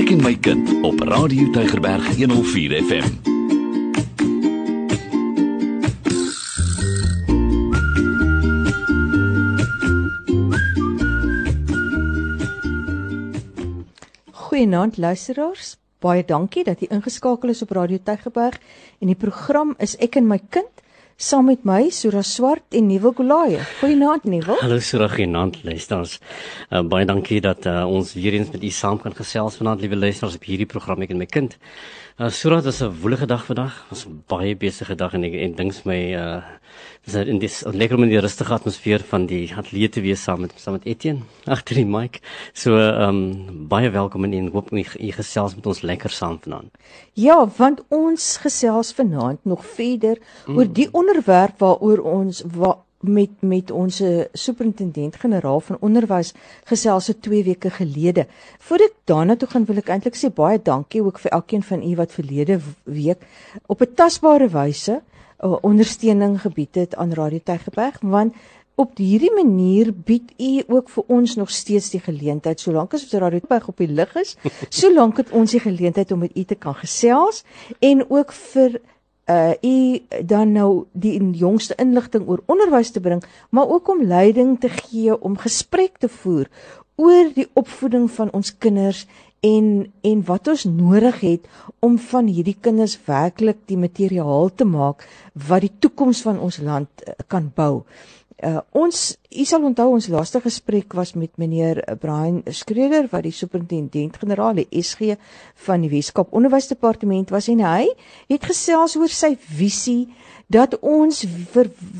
Ek 0.00 0.14
en 0.14 0.22
my 0.24 0.32
kind 0.40 0.70
op 0.80 1.02
Radio 1.04 1.50
Tygerberg 1.52 2.06
104 2.16 2.72
FM. 2.80 3.10
Goeienaand 14.32 14.96
luisteraars. 14.96 15.76
Baie 16.00 16.24
dankie 16.24 16.64
dat 16.64 16.80
jy 16.80 16.88
ingeskakel 16.88 17.52
is 17.52 17.60
op 17.60 17.76
Radio 17.76 18.00
Tygerberg 18.00 18.56
en 19.04 19.12
die 19.12 19.20
program 19.20 19.76
is 19.84 19.98
Ek 20.00 20.16
en 20.16 20.32
my 20.32 20.40
kind 20.48 20.79
saam 21.20 21.50
met 21.50 21.66
my 21.68 21.90
Sura 21.92 22.22
Swart 22.24 22.72
en 22.72 22.86
Nuwe 22.88 23.10
Golaye. 23.12 23.60
Goeienaand 23.80 24.24
Nuwe. 24.24 24.54
Hallo 24.62 24.78
Sura, 24.80 25.04
goeienaand 25.12 25.58
luisteraars. 25.68 26.14
Uh, 26.70 26.80
baie 26.88 27.04
dankie 27.04 27.42
dat 27.44 27.66
uh, 27.68 27.82
ons 27.84 28.14
weer 28.16 28.38
eens 28.38 28.48
met 28.54 28.64
u 28.64 28.70
saam 28.72 28.96
kan 29.02 29.12
gesels 29.12 29.58
vanaand, 29.60 29.84
liewe 29.84 29.98
luisteraars 30.00 30.38
op 30.40 30.46
hierdie 30.48 30.68
program 30.70 31.04
Ek 31.04 31.12
en 31.12 31.20
my 31.20 31.28
kind. 31.28 31.58
Uh, 32.20 32.28
Sura, 32.28 32.56
dit 32.60 32.72
is 32.72 32.80
'n 32.80 33.00
woelige 33.00 33.26
dag 33.26 33.44
vandag. 33.44 33.86
Ons 33.90 34.06
baie 34.26 34.56
besige 34.56 34.94
dag 34.94 35.12
en 35.14 35.24
ek 35.24 35.32
en 35.32 35.54
dink 35.54 35.84
my 35.84 36.14
uh 36.14 36.42
dis 37.04 37.14
in 37.14 37.38
dis 37.38 37.62
lekker 37.64 37.96
om 37.96 38.02
in 38.02 38.10
die 38.10 38.20
rustige 38.20 38.52
atmosfeer 38.52 39.00
van 39.00 39.26
die 39.26 39.48
ateljee 39.56 39.88
te 39.88 40.00
wees 40.00 40.22
saam 40.22 40.40
met 40.40 40.52
saam 40.56 40.72
met 40.72 40.84
Etienne 40.84 41.22
agter 41.46 41.74
die 41.74 41.86
mic. 41.86 42.20
So 42.52 42.76
ehm 42.76 43.08
um, 43.08 43.68
baie 43.68 43.90
welkom 43.90 44.24
en 44.24 44.50
hoop 44.52 44.72
u, 44.72 44.84
u 45.00 45.12
gesels 45.12 45.54
met 45.54 45.66
ons 45.66 45.80
lekker 45.80 46.10
saam 46.10 46.38
vanaand. 46.40 46.70
Ja, 47.14 47.48
want 47.56 47.80
ons 47.88 48.36
gesels 48.36 48.92
vanaand 48.92 49.38
nog 49.44 49.64
verder 49.64 50.18
mm. 50.46 50.56
oor 50.58 50.72
die 50.72 50.88
onderwerp 50.92 51.58
waaroor 51.58 51.98
ons 51.98 52.44
wa 52.52 52.84
met 53.00 53.30
met 53.40 53.70
ons 53.70 54.02
superintendent-generaal 54.32 55.60
van 55.60 55.76
onderwys 55.80 56.32
gesels 56.64 57.06
het 57.06 57.22
2 57.22 57.44
weke 57.44 57.70
gelede. 57.70 58.26
Voordat 58.58 58.88
ek 58.88 58.96
daarna 59.04 59.36
toe 59.36 59.48
gaan, 59.48 59.64
wil 59.64 59.76
ek 59.76 59.88
eintlik 59.88 60.18
sê 60.20 60.28
baie 60.34 60.60
dankie 60.62 61.02
ook 61.02 61.18
vir 61.18 61.32
elkeen 61.32 61.62
van 61.62 61.82
u 61.82 61.94
wat 61.96 62.12
verlede 62.12 62.60
week 62.84 63.24
op 63.66 63.80
'n 63.80 63.94
tasbare 63.94 64.48
wyse 64.48 65.00
uh, 65.40 65.56
ondersteuning 65.60 66.40
gebied 66.40 66.74
het 66.74 66.96
aan 66.96 67.12
Radio 67.12 67.40
Tygerberg, 67.44 68.00
want 68.00 68.34
op 68.80 68.96
hierdie 68.96 69.32
manier 69.34 69.92
bied 69.92 70.32
u 70.38 70.62
ook 70.68 70.88
vir 70.88 71.04
ons 71.06 71.36
nog 71.36 71.50
steeds 71.50 71.90
die 71.90 72.00
geleentheid 72.00 72.60
solank 72.60 72.94
as 72.94 73.08
Radio 73.12 73.40
Tygerberg 73.40 73.68
op 73.68 73.82
die 73.82 73.88
lig 73.88 74.14
is, 74.20 74.36
solank 74.82 75.16
het 75.16 75.30
ons 75.36 75.50
die 75.56 75.60
geleentheid 75.60 76.12
om 76.12 76.24
met 76.24 76.36
u 76.36 76.44
te 76.44 76.54
kan 76.54 76.74
gesels 76.74 77.44
en 77.78 78.04
ook 78.08 78.32
vir 78.32 78.80
uh 79.30 79.52
u 79.62 80.00
dan 80.26 80.52
nou 80.52 80.84
die 80.92 81.30
jongste 81.38 81.74
inligting 81.78 82.28
oor 82.28 82.42
onderwys 82.46 82.90
te 82.90 83.00
bring, 83.00 83.22
maar 83.50 83.68
ook 83.68 83.88
om 83.88 84.02
leiding 84.02 84.60
te 84.60 84.68
gee 84.68 85.20
om 85.20 85.38
gesprek 85.38 85.98
te 85.98 86.08
voer 86.08 86.48
oor 87.00 87.30
die 87.34 87.48
opvoeding 87.54 88.10
van 88.10 88.32
ons 88.36 88.52
kinders 88.58 89.06
en 89.40 89.92
en 90.04 90.24
wat 90.28 90.48
ons 90.52 90.64
nodig 90.64 91.20
het 91.20 91.46
om 91.80 91.96
van 92.10 92.26
hierdie 92.28 92.56
kinders 92.60 92.98
werklik 93.06 93.62
die 93.72 93.78
materiaal 93.80 94.50
te 94.54 94.66
maak 94.68 95.06
wat 95.48 95.64
die 95.64 95.72
toekoms 95.78 96.20
van 96.26 96.40
ons 96.40 96.60
land 96.60 96.88
uh, 97.06 97.14
kan 97.26 97.48
bou. 97.54 97.84
Uh, 98.40 98.62
ons 98.72 98.96
u 99.36 99.44
sal 99.44 99.64
onthou 99.68 99.90
ons 99.92 100.06
laaste 100.08 100.40
gesprek 100.40 100.94
was 100.96 101.10
met 101.12 101.28
meneer 101.36 101.82
Brian 102.00 102.38
Skreder 102.48 103.04
wat 103.12 103.26
die 103.26 103.34
superintendent-generaal 103.36 104.62
die 104.62 104.80
SG 104.80 105.18
van 105.66 105.84
die 105.84 105.90
Weskaap 105.92 106.32
Onderwysdepartement 106.32 107.28
was 107.34 107.50
en 107.52 107.60
hy 107.60 107.90
het 108.32 108.46
gesels 108.48 108.96
oor 108.96 109.12
sy 109.12 109.34
visie 109.36 110.08
dat 110.48 110.78
ons 110.80 111.20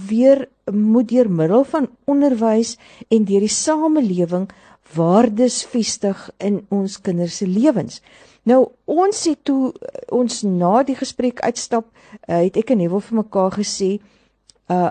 weer 0.08 0.46
moet 0.72 1.11
deur 1.12 1.28
middel 1.28 1.66
van 1.68 1.91
onderwys 2.08 2.78
en 3.12 3.28
deur 3.28 3.44
die 3.44 3.52
samelewing 3.52 4.48
waardes 4.96 5.61
vestig 5.68 6.24
in 6.41 6.62
ons 6.72 6.96
kinders 7.05 7.36
se 7.42 7.46
lewens. 7.46 8.00
Nou 8.48 8.70
ons 8.89 9.27
het 9.29 9.45
toe 9.45 9.74
ons 10.08 10.40
na 10.48 10.80
die 10.89 10.96
gesprek 10.96 11.45
uitstap, 11.45 11.92
uh, 12.24 12.40
het 12.40 12.56
ek 12.56 12.73
en 12.73 12.80
Neville 12.80 13.05
vir 13.11 13.20
mekaar 13.20 13.61
gesê, 13.61 13.98
uh 14.73 14.89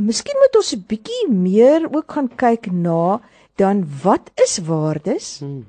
miskien 0.00 0.38
moet 0.40 0.56
ons 0.56 0.72
'n 0.74 0.84
bietjie 0.88 1.28
meer 1.28 1.88
ook 1.92 2.12
gaan 2.12 2.28
kyk 2.28 2.70
na 2.72 3.20
dan 3.56 3.84
wat 4.02 4.30
is 4.34 4.58
waardes? 4.64 5.38
Hmm. 5.38 5.66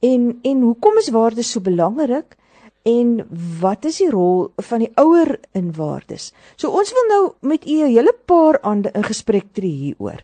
En 0.00 0.38
en 0.42 0.60
hoekom 0.60 0.98
is 0.98 1.10
waardes 1.10 1.50
so 1.50 1.60
belangrik? 1.60 2.36
En 2.84 3.28
wat 3.60 3.84
is 3.84 3.96
die 4.02 4.10
rol 4.10 4.50
van 4.56 4.78
die 4.84 4.92
ouer 5.00 5.38
in 5.52 5.72
waardes? 5.72 6.32
So 6.56 6.68
ons 6.68 6.92
wil 6.92 7.06
nou 7.08 7.22
met 7.40 7.64
u 7.66 7.80
'n 7.84 7.94
hele 7.96 8.14
paar 8.24 8.60
aande 8.60 8.90
in 8.92 9.04
gesprek 9.04 9.46
tree 9.52 9.72
hieroor. 9.72 10.20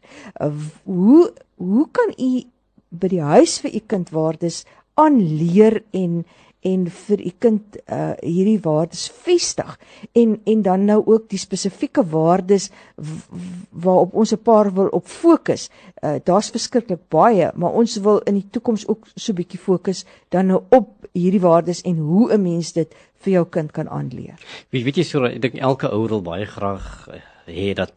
Hoe 0.85 1.33
hoe 1.57 1.89
kan 1.93 2.13
u 2.19 2.45
by 2.89 3.09
die 3.09 3.23
huis 3.23 3.61
vir 3.61 3.75
u 3.75 3.81
kind 3.87 4.11
waardes 4.11 4.65
aanleer 4.95 5.83
en 5.91 6.25
en 6.61 6.87
vir 6.91 7.21
u 7.27 7.33
kind 7.39 7.77
uh 7.89 8.13
hierdie 8.21 8.61
waardes 8.61 9.09
vestig 9.25 9.79
en 10.13 10.41
en 10.45 10.63
dan 10.63 10.85
nou 10.85 11.03
ook 11.07 11.29
die 11.29 11.39
spesifieke 11.39 12.05
waardes 12.05 12.71
waarop 13.71 14.15
ons 14.15 14.33
'n 14.33 14.43
paar 14.43 14.73
wil 14.75 14.89
op 14.89 15.07
fokus. 15.07 15.71
Uh 16.03 16.17
daar's 16.25 16.51
verskriklik 16.51 17.09
baie, 17.09 17.51
maar 17.55 17.73
ons 17.73 17.97
wil 17.97 18.19
in 18.19 18.35
die 18.35 18.49
toekoms 18.51 18.89
ook 18.89 19.07
so 19.15 19.33
'n 19.33 19.37
bietjie 19.37 19.59
fokus 19.59 20.05
dan 20.29 20.47
nou 20.47 20.63
op 20.69 20.89
hierdie 21.13 21.41
waardes 21.41 21.83
en 21.83 21.97
hoe 21.97 22.33
'n 22.33 22.43
mens 22.43 22.73
dit 22.73 22.95
vir 23.15 23.33
jou 23.33 23.47
kind 23.47 23.71
kan 23.73 23.89
aanleer. 23.89 24.39
Wie 24.71 24.85
weet 24.85 24.97
jy 24.97 25.05
so 25.05 25.25
ek 25.25 25.41
dink 25.43 25.55
elke 25.55 25.91
ouer 25.91 26.09
wil 26.09 26.23
baie 26.23 26.47
graag 26.47 27.09
hê 27.47 27.75
dat 27.75 27.93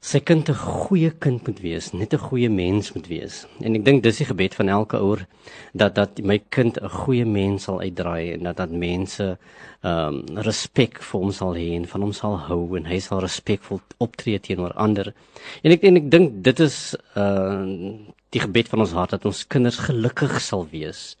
sy 0.00 0.20
kind 0.24 0.48
'n 0.48 0.56
goeie 0.56 1.10
kind 1.20 1.46
moet 1.46 1.60
wees, 1.60 1.92
net 1.92 2.14
'n 2.14 2.24
goeie 2.28 2.48
mens 2.48 2.92
moet 2.94 3.06
wees. 3.06 3.46
En 3.60 3.74
ek 3.74 3.84
dink 3.84 4.02
dis 4.02 4.16
die 4.16 4.24
gebed 4.24 4.54
van 4.54 4.68
elke 4.68 4.96
ouer 4.96 5.26
dat 5.74 5.94
dat 5.94 6.22
my 6.22 6.38
kind 6.48 6.78
'n 6.80 6.88
goeie 6.88 7.24
mens 7.26 7.64
sal 7.64 7.80
uitdraai 7.80 8.32
en 8.32 8.42
dat 8.44 8.56
dat 8.56 8.70
mense 8.70 9.38
ehm 9.82 10.14
um, 10.30 10.38
respek 10.38 11.02
vir 11.02 11.20
hom 11.20 11.32
sal 11.32 11.54
hê 11.54 11.76
en 11.76 11.86
van 11.86 12.00
hom 12.00 12.12
sal 12.12 12.38
hou 12.38 12.76
en 12.76 12.84
hy 12.84 12.98
sal 12.98 13.20
respekvol 13.20 13.80
optree 13.98 14.38
teenoor 14.38 14.72
ander. 14.72 15.14
En 15.62 15.70
ek 15.70 15.82
en 15.84 15.96
ek 15.96 16.10
dink 16.10 16.42
dit 16.44 16.60
is 16.60 16.96
uh 17.16 17.64
die 18.30 18.40
gebed 18.40 18.68
van 18.68 18.80
ons 18.80 18.92
hart 18.92 19.10
dat 19.10 19.24
ons 19.24 19.46
kinders 19.46 19.78
gelukkig 19.78 20.40
sal 20.40 20.66
wees. 20.70 21.16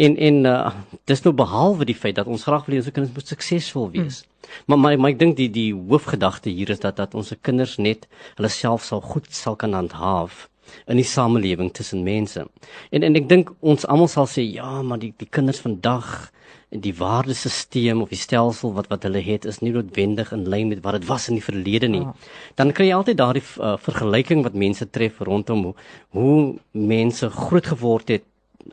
En 0.00 0.16
en 0.16 0.44
uh, 0.48 0.72
dis 1.10 1.22
nou 1.26 1.32
behalwe 1.36 1.84
die 1.88 1.98
feit 1.98 2.16
dat 2.16 2.28
ons 2.30 2.46
graag 2.48 2.64
wil 2.66 2.78
hê 2.78 2.80
ons 2.80 2.92
kinders 2.92 3.14
moet 3.16 3.32
suksesvol 3.32 3.90
wees. 3.96 4.22
Hmm. 4.22 4.30
Maar 4.66 4.78
maar 4.78 4.98
maar 4.98 5.12
ek 5.14 5.18
dink 5.20 5.36
die 5.36 5.50
die 5.52 5.72
hoofgedagte 5.74 6.50
hier 6.50 6.72
is 6.72 6.80
dat 6.80 6.96
dat 6.96 7.14
ons 7.14 7.34
kinders 7.44 7.76
net 7.76 8.08
hulle 8.38 8.48
self 8.48 8.86
sal 8.88 9.04
goed 9.04 9.28
sal 9.34 9.58
kan 9.60 9.76
handhaaf 9.76 10.46
in 10.86 11.00
die 11.00 11.06
samelewing 11.06 11.72
tussen 11.74 12.04
mense. 12.06 12.46
En 12.90 13.06
en 13.06 13.18
ek 13.18 13.28
dink 13.28 13.52
ons 13.60 13.86
almal 13.86 14.08
sal 14.08 14.28
sê 14.30 14.46
ja, 14.46 14.80
maar 14.82 15.02
die 15.02 15.12
die 15.18 15.28
kinders 15.28 15.60
vandag 15.60 16.30
en 16.70 16.82
die 16.84 16.94
waardesisteem 16.94 18.00
of 18.02 18.12
die 18.14 18.18
stelsel 18.18 18.72
wat 18.76 18.86
wat 18.92 19.04
hulle 19.06 19.20
het 19.26 19.46
is 19.50 19.58
nie 19.60 19.72
noodwendig 19.74 20.30
in 20.32 20.46
lyn 20.48 20.70
met 20.70 20.82
wat 20.84 21.00
dit 21.00 21.08
was 21.08 21.26
in 21.28 21.40
die 21.40 21.44
verlede 21.44 21.90
nie. 21.90 22.04
Ja. 22.06 22.14
Dan 22.62 22.72
kry 22.72 22.86
jy 22.88 22.96
altyd 22.96 23.18
daardie 23.18 23.44
uh, 23.58 23.74
vergelyking 23.82 24.44
wat 24.46 24.58
mense 24.64 24.86
tref 24.86 25.18
rondom 25.26 25.64
hoe, 25.68 25.74
hoe 26.16 26.34
mense 26.70 27.30
groot 27.34 27.72
geword 27.74 28.14
het 28.14 28.26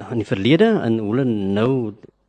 in 0.09 0.21
die 0.21 0.27
verlede 0.27 0.69
en 0.83 0.99
hoe 0.99 1.15
hulle 1.15 1.25
nou 1.27 1.71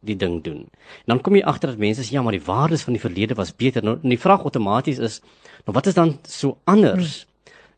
die 0.01 0.17
ding 0.17 0.39
doen. 0.45 0.67
En 1.05 1.15
dan 1.15 1.21
kom 1.21 1.37
jy 1.37 1.43
agter 1.43 1.73
dat 1.73 1.81
mense 1.83 2.05
sê 2.07 2.17
ja, 2.17 2.23
maar 2.23 2.37
die 2.37 2.45
waardes 2.45 2.85
van 2.87 2.95
die 2.97 3.03
verlede 3.03 3.37
was 3.39 3.55
beter. 3.57 3.85
Nou 3.85 3.97
die 4.03 4.21
vraag 4.21 4.45
outomaties 4.47 5.01
is, 5.03 5.21
nou 5.67 5.75
wat 5.77 5.91
is 5.91 5.97
dan 5.99 6.17
so 6.23 6.59
anders? 6.65 7.25
Hmm. 7.25 7.27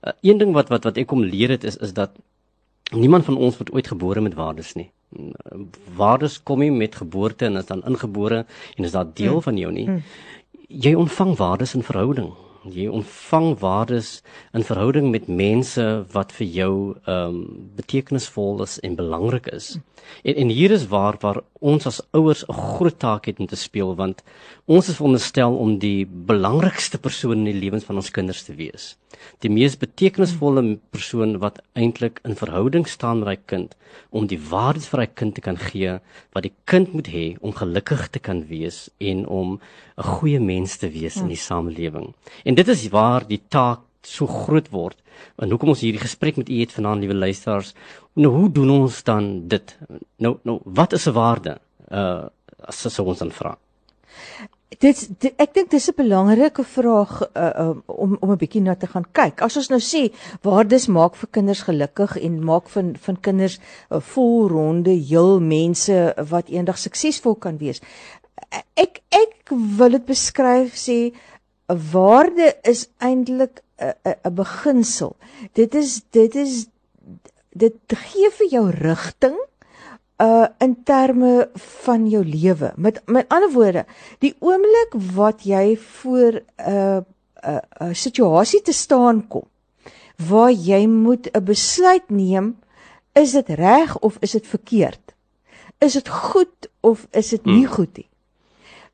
Uh, 0.00 0.12
een 0.30 0.38
ding 0.40 0.52
wat 0.56 0.68
wat 0.72 0.84
wat 0.88 0.96
ek 1.00 1.08
kom 1.10 1.24
leer 1.24 1.52
het 1.52 1.64
is 1.64 1.76
is 1.76 1.92
dat 1.92 2.14
niemand 2.96 3.24
van 3.24 3.36
ons 3.36 3.58
word 3.60 3.72
ooit 3.72 3.88
gebore 3.88 4.20
met 4.24 4.34
waardes 4.34 4.74
nie. 4.74 4.90
Waardes 5.96 6.38
kom 6.42 6.62
nie 6.64 6.70
met 6.72 6.94
geboorte 6.96 7.44
en 7.48 7.56
is 7.60 7.66
dan 7.68 7.82
ingebore 7.84 8.44
en 8.76 8.84
is 8.84 8.94
daar 8.96 9.08
deel 9.14 9.40
hmm. 9.40 9.42
van 9.48 9.58
jou 9.58 9.72
nie. 9.72 9.88
Hmm. 9.88 10.02
Jy 10.68 10.94
ontvang 10.94 11.36
waardes 11.36 11.74
in 11.74 11.82
verhouding 11.82 12.30
jy 12.68 12.86
ontvang 12.92 13.54
waardes 13.60 14.20
in 14.52 14.64
verhouding 14.66 15.10
met 15.10 15.28
mense 15.28 15.84
wat 16.12 16.32
vir 16.36 16.46
jou 16.46 16.74
ehm 17.06 17.28
um, 17.28 17.38
betekenisvol 17.76 18.62
is 18.62 18.78
en 18.84 18.96
belangrik 18.96 19.46
is. 19.46 19.78
En 20.24 20.34
en 20.34 20.48
hier 20.48 20.70
is 20.70 20.86
waar 20.88 21.16
waar 21.20 21.40
ons 21.60 21.86
as 21.86 22.00
ouers 22.12 22.44
'n 22.48 22.52
groot 22.52 22.98
taak 22.98 23.26
het 23.26 23.38
om 23.38 23.46
te 23.46 23.56
speel 23.56 23.94
want 23.96 24.22
ons 24.66 24.88
is 24.88 24.96
veronderstel 24.96 25.56
om 25.56 25.78
die 25.78 26.06
belangrikste 26.06 26.98
persoon 26.98 27.38
in 27.38 27.44
die 27.44 27.60
lewens 27.64 27.84
van 27.84 27.96
ons 27.96 28.10
kinders 28.10 28.42
te 28.42 28.54
wees. 28.54 28.96
Die 29.38 29.50
mees 29.50 29.76
betekenisvolle 29.76 30.78
persoon 30.90 31.38
wat 31.38 31.60
eintlik 31.72 32.20
in 32.24 32.36
verhouding 32.36 32.86
staan 32.88 33.18
met 33.18 33.26
daai 33.26 33.46
kind 33.46 33.76
om 34.10 34.26
die 34.26 34.40
waardes 34.50 34.88
vir 34.88 35.02
daai 35.02 35.14
kind 35.14 35.34
te 35.34 35.40
kan 35.40 35.56
gee 35.56 35.98
wat 36.34 36.42
die 36.42 36.54
kind 36.64 36.92
moet 36.92 37.08
hê 37.08 37.36
om 37.40 37.52
gelukkig 37.52 38.08
te 38.10 38.18
kan 38.18 38.44
wees 38.48 38.88
en 38.98 39.26
om 39.26 39.60
'n 39.98 40.02
goeie 40.16 40.40
mens 40.40 40.76
te 40.76 40.88
wees 40.88 41.16
in 41.16 41.28
die 41.28 41.36
samelewing. 41.36 42.14
En 42.44 42.49
dit 42.54 42.68
is 42.68 42.88
waar 42.88 43.26
die 43.26 43.42
taak 43.48 43.80
so 44.02 44.26
groot 44.26 44.68
word. 44.70 44.96
En 45.36 45.50
hoekom 45.50 45.68
ons 45.74 45.80
hierdie 45.84 46.00
gesprek 46.00 46.36
met 46.36 46.48
u 46.48 46.60
het 46.60 46.72
vanaand, 46.72 47.00
liewe 47.00 47.14
luisteraars, 47.14 47.74
nou 48.14 48.32
hoe 48.32 48.50
doen 48.52 48.70
ons 48.70 49.02
dan 49.04 49.48
dit? 49.48 49.78
Nou 50.16 50.38
nou 50.42 50.60
wat 50.64 50.92
is 50.92 51.06
'n 51.06 51.12
waarde? 51.12 51.58
Uh 51.90 52.28
as 52.60 52.86
as 52.86 52.98
ons 52.98 53.18
dan 53.18 53.30
vra. 53.32 53.56
dit, 54.78 55.00
dit 55.18 55.34
ek 55.42 55.54
dink 55.54 55.70
dis 55.70 55.88
'n 55.88 55.96
belangrike 55.96 56.64
vraag 56.64 57.22
uh, 57.34 57.50
um, 57.58 57.82
om 57.86 58.16
om 58.20 58.30
'n 58.30 58.36
bietjie 58.36 58.62
na 58.62 58.74
te 58.74 58.86
gaan 58.86 59.04
kyk. 59.12 59.42
As 59.42 59.56
ons 59.56 59.68
nou 59.68 59.80
sê 59.80 60.12
waardes 60.42 60.86
maak 60.86 61.16
vir 61.16 61.28
kinders 61.30 61.62
gelukkig 61.62 62.16
en 62.16 62.44
maak 62.44 62.68
van 62.68 62.94
van 62.96 63.20
kinders 63.20 63.58
uh, 63.90 64.00
volronde 64.00 64.90
heel 64.90 65.40
mense 65.40 66.14
wat 66.28 66.48
eendag 66.48 66.78
suksesvol 66.78 67.34
kan 67.34 67.58
wees. 67.58 67.80
Ek 68.74 69.02
ek 69.10 69.50
wil 69.50 69.90
dit 69.90 70.06
beskryf 70.06 70.74
sê 70.74 71.10
'n 71.10 71.14
waarde 71.92 72.56
is 72.62 72.88
eintlik 72.98 73.62
'n 73.78 73.94
'n 74.24 74.34
beginsel. 74.34 75.16
Dit 75.52 75.74
is 75.74 76.02
dit 76.10 76.34
is 76.34 76.66
dit 77.50 77.74
gee 77.86 78.30
vir 78.30 78.48
jou 78.50 78.70
rigting 78.70 79.38
uh 80.20 80.46
in 80.58 80.82
terme 80.84 81.48
van 81.84 82.08
jou 82.08 82.24
lewe. 82.24 82.72
Met 82.76 83.02
met 83.06 83.28
ander 83.28 83.52
woorde, 83.52 83.84
die 84.18 84.34
oomblik 84.38 84.92
wat 85.14 85.42
jy 85.42 85.76
voor 85.76 86.32
'n 86.32 86.42
uh, 86.68 86.96
'n 86.96 87.04
uh, 87.50 87.60
'n 87.80 87.88
uh, 87.88 87.94
situasie 87.94 88.62
te 88.62 88.72
staan 88.72 89.28
kom 89.28 89.48
waar 90.28 90.52
jy 90.52 90.86
moet 90.86 91.30
'n 91.32 91.44
besluit 91.44 92.10
neem, 92.10 92.58
is 93.12 93.32
dit 93.32 93.48
reg 93.48 93.98
of 93.98 94.16
is 94.20 94.30
dit 94.30 94.46
verkeerd? 94.46 95.14
Is 95.78 95.92
dit 95.92 96.08
goed 96.08 96.68
of 96.80 97.06
is 97.10 97.28
dit 97.28 97.44
nie 97.44 97.64
hmm. 97.64 97.74
goed 97.74 97.96
nie? 97.96 98.08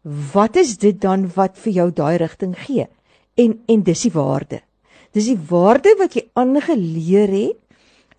Wat 0.06 0.56
is 0.56 0.76
dit 0.78 1.00
dan 1.02 1.26
wat 1.34 1.56
vir 1.58 1.72
jou 1.72 1.90
daai 1.90 2.16
rigting 2.22 2.54
gee? 2.54 2.86
En 3.34 3.58
en 3.66 3.82
dis 3.82 4.02
die 4.06 4.12
waarde. 4.14 4.60
Dis 5.12 5.26
die 5.26 5.40
waarde 5.48 5.96
wat 5.98 6.14
jy 6.14 6.28
aangeleer 6.38 7.32
het, 7.32 7.58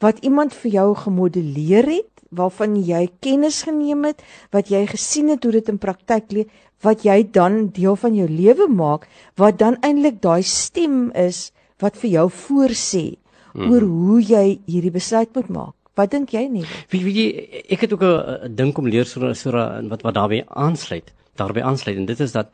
wat 0.04 0.19
iemand 0.19 0.54
vir 0.54 0.72
jou 0.72 0.89
gemodelleer 0.95 1.88
het 1.88 2.12
waarvan 2.36 2.75
jy 2.84 3.06
kennis 3.24 3.62
geneem 3.63 4.04
het, 4.04 4.19
wat 4.51 4.68
jy 4.68 4.84
gesien 4.92 5.30
het 5.31 5.45
hoe 5.48 5.54
dit 5.56 5.69
in 5.72 5.80
praktyk 5.80 6.34
lê, 6.36 6.44
wat 6.84 7.06
jy 7.07 7.22
dan 7.24 7.69
deel 7.72 7.95
van 7.95 8.18
jou 8.18 8.28
lewe 8.28 8.68
maak, 8.68 9.07
wat 9.39 9.57
dan 9.62 9.80
eintlik 9.80 10.19
daai 10.22 10.44
stem 10.44 11.07
is 11.16 11.54
wat 11.80 11.95
vir 12.01 12.10
jou 12.10 12.28
voorsê 12.28 13.06
mm 13.16 13.62
-hmm. 13.62 13.72
oor 13.72 13.81
hoe 13.81 14.22
jy 14.22 14.60
hierdie 14.66 14.92
besluit 14.92 15.30
moet 15.36 15.50
maak. 15.50 15.74
Wat 15.95 16.12
dink 16.12 16.30
jy 16.30 16.48
nie? 16.48 16.66
Wie 16.89 17.04
wie 17.04 17.63
ek 17.69 17.81
het 17.81 17.94
ook 17.94 18.04
'n 18.04 18.56
dink 18.56 18.78
om 18.78 18.88
leer 18.88 19.06
so 19.06 19.34
so 19.34 19.51
wat 19.51 20.01
wat 20.01 20.13
daarbey 20.13 20.44
aansluit. 20.48 21.13
Daarbey 21.38 21.63
aansluit 21.63 21.98
en 21.98 22.07
dit 22.10 22.19
is 22.19 22.34
dat 22.36 22.50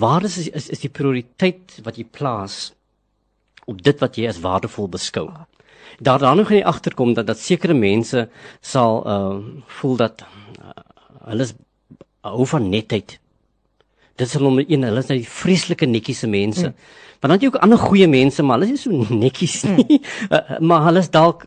waar 0.00 0.24
is 0.24 0.38
is, 0.48 0.68
is 0.68 0.82
die 0.82 0.92
prioriteit 0.92 1.78
wat 1.84 1.98
jy 2.00 2.04
plaas 2.04 2.72
op 3.66 3.82
dit 3.82 4.00
wat 4.00 4.16
jy 4.16 4.28
as 4.30 4.40
waardevol 4.40 4.88
beskou. 4.88 5.28
Daar 5.98 6.18
dan 6.18 6.36
nog 6.36 6.50
nie 6.50 6.64
agterkom 6.66 7.14
dat 7.14 7.26
dat 7.26 7.38
sekere 7.38 7.74
mense 7.74 8.28
sal 8.60 9.02
uh 9.06 9.38
voel 9.80 9.96
dat 9.96 10.22
uh, 10.22 10.74
hulle 11.30 11.42
is 11.42 11.54
hou 12.20 12.46
van 12.46 12.68
netheid. 12.68 13.18
Dit 14.16 14.26
is 14.26 14.32
hulle 14.32 14.64
een, 14.68 14.82
hulle 14.82 15.02
is 15.02 15.10
net 15.10 15.20
die 15.20 15.28
vreeslike 15.28 15.86
netjiese 15.86 16.26
mense. 16.26 16.68
Mm. 16.68 16.74
Maar 17.20 17.30
dan 17.30 17.38
het 17.38 17.42
jy 17.42 17.48
ook 17.48 17.62
ander 17.64 17.78
goeie 17.78 18.08
mense, 18.08 18.42
maar 18.42 18.58
hulle 18.58 18.72
is 18.72 18.86
nie 18.86 19.04
so 19.04 19.14
netjies 19.14 19.62
nie. 19.64 19.84
Mm. 19.86 20.14
Uh, 20.36 20.58
maar 20.58 20.82
hulle 20.88 20.98
is 21.04 21.10
dalk 21.10 21.44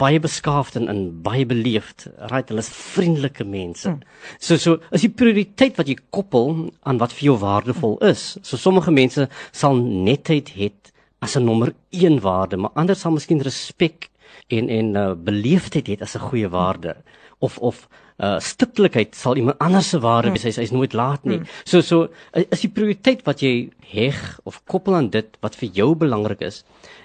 baie 0.00 0.20
beskaafd 0.20 0.76
en, 0.80 0.88
en 0.88 1.02
baie 1.22 1.44
beleefd. 1.46 2.06
Right, 2.32 2.48
hulle 2.48 2.62
is 2.64 2.70
vriendelike 2.72 3.44
mense. 3.44 3.90
Mm. 3.90 4.00
So 4.38 4.56
so 4.56 4.78
is 4.90 5.04
die 5.04 5.12
prioriteit 5.12 5.76
wat 5.80 5.90
jy 5.90 5.98
koppel 6.10 6.70
aan 6.82 7.00
wat 7.02 7.12
vir 7.12 7.30
jou 7.30 7.36
waardevol 7.42 7.98
is. 8.08 8.36
So 8.42 8.56
sommige 8.56 8.94
mense 8.94 9.28
sal 9.52 9.76
netheid 9.76 10.54
het 10.56 10.92
as 11.22 11.36
'n 11.36 11.44
nommer 11.44 11.74
1 11.90 12.20
waarde, 12.20 12.56
maar 12.56 12.74
ander 12.74 12.96
sal 12.96 13.12
miskien 13.12 13.42
respek 13.42 14.10
en 14.48 14.68
en 14.68 14.94
uh, 14.96 15.12
beleefdheid 15.14 15.86
het 15.86 16.02
as 16.02 16.16
'n 16.16 16.28
goeie 16.28 16.48
waarde 16.48 16.96
of 17.38 17.58
of 17.58 17.88
uh 18.22 18.38
stiptelikheid 18.38 19.14
sal 19.16 19.36
iemand 19.36 19.58
anders 19.58 19.88
se 19.88 19.98
waarde 20.00 20.30
wees. 20.30 20.42
Hmm. 20.42 20.52
Hy 20.52 20.62
is 20.62 20.70
nooit 20.70 20.92
laat 20.92 21.24
nie. 21.24 21.36
Hmm. 21.36 21.46
So 21.64 21.80
so 21.80 22.08
is 22.32 22.60
die 22.60 22.70
prioriteit 22.70 23.24
wat 23.26 23.40
jy 23.40 23.70
heg 23.92 24.40
of 24.44 24.60
koppel 24.64 24.94
aan 24.94 25.10
dit 25.10 25.38
wat 25.40 25.56
vir 25.56 25.68
jou 25.68 25.94
belangrik 25.98 26.40
is. 26.40 26.62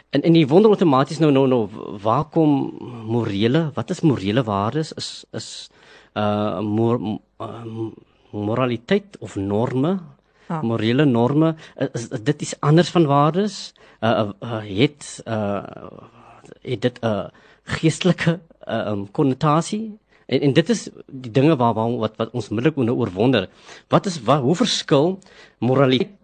En 0.10 0.22
en 0.22 0.36
jy 0.36 0.48
wonder 0.48 0.72
outomaties 0.72 1.20
nou 1.20 1.32
nou 1.32 1.48
nou 1.48 1.64
waar 2.02 2.26
kom 2.32 2.78
morele? 3.06 3.72
Wat 3.74 3.90
is 3.90 4.02
morele 4.02 4.44
waardes? 4.44 4.94
Is 4.94 5.26
is 5.32 5.70
uh 6.14 6.60
mor, 6.60 7.00
uh, 7.42 7.90
moraliteit 8.32 9.18
of 9.20 9.36
norme? 9.36 10.00
Ah. 10.48 10.62
Morele 10.64 11.06
norme 11.06 11.56
is, 11.76 12.08
is 12.08 12.24
dit 12.24 12.42
iets 12.42 12.56
anders 12.60 12.90
van 12.90 13.06
waardes? 13.06 13.74
uh, 14.00 14.30
uh 14.40 14.62
het 14.64 15.22
uh 15.26 15.64
het 16.62 16.82
dit 16.82 17.00
'n 17.02 17.06
uh, 17.06 17.26
geestelike 17.64 18.40
uh, 18.68 18.88
um, 18.88 19.12
konnotasie 19.12 19.98
en 20.26 20.40
en 20.40 20.54
dit 20.54 20.70
is 20.70 20.90
die 21.06 21.32
dinge 21.32 21.56
waar, 21.56 21.74
waar 21.74 21.98
wat 21.98 22.16
wat 22.16 22.32
ons 22.32 22.50
middelik 22.50 22.78
oor 22.78 23.12
wonder 23.12 23.50
wat 23.88 24.06
is 24.06 24.24
wat 24.24 24.42
hoe 24.42 24.56
verskil 24.56 25.20
moraliteit 25.58 26.17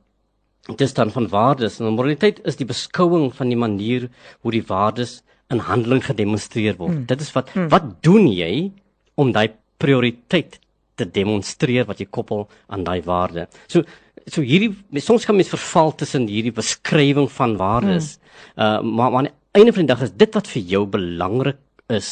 dis 0.79 0.93
dan 0.95 1.11
van 1.11 1.27
waardes 1.27 1.79
en 1.79 1.91
moraliteit 1.91 2.39
is 2.47 2.59
die 2.59 2.67
beskouing 2.67 3.31
van 3.35 3.49
die 3.51 3.59
manier 3.59 4.09
hoe 4.41 4.51
die 4.51 4.63
waardes 4.67 5.21
in 5.51 5.59
handeling 5.59 6.03
gedemonstreer 6.05 6.77
word 6.79 6.93
hmm. 6.93 7.07
dit 7.09 7.21
is 7.21 7.33
wat 7.35 7.51
hmm. 7.55 7.69
wat 7.73 7.89
doen 8.05 8.29
jy 8.31 8.71
om 9.19 9.33
daai 9.35 9.49
prioriteit 9.77 10.59
te 10.95 11.05
demonstreer 11.09 11.85
wat 11.89 11.99
jy 11.99 12.07
koppel 12.07 12.47
aan 12.67 12.85
daai 12.87 13.01
waarde 13.03 13.47
so 13.67 13.83
so 14.27 14.43
hierdie 14.45 15.01
soms 15.03 15.25
kan 15.27 15.35
mens 15.35 15.51
verval 15.51 15.93
tussen 15.99 16.27
hierdie 16.31 16.53
beskrywing 16.55 17.29
van 17.31 17.57
waardes. 17.59 18.17
Hmm. 18.55 18.63
Uh 18.63 18.93
maar, 18.95 19.11
maar 19.11 19.19
aan 19.23 19.29
die 19.29 19.35
einde 19.59 19.73
van 19.73 19.85
die 19.85 19.93
dag 19.93 20.05
is 20.05 20.15
dit 20.15 20.35
wat 20.37 20.47
vir 20.47 20.63
jou 20.75 20.85
belangrik 20.89 21.59
is, 21.91 22.09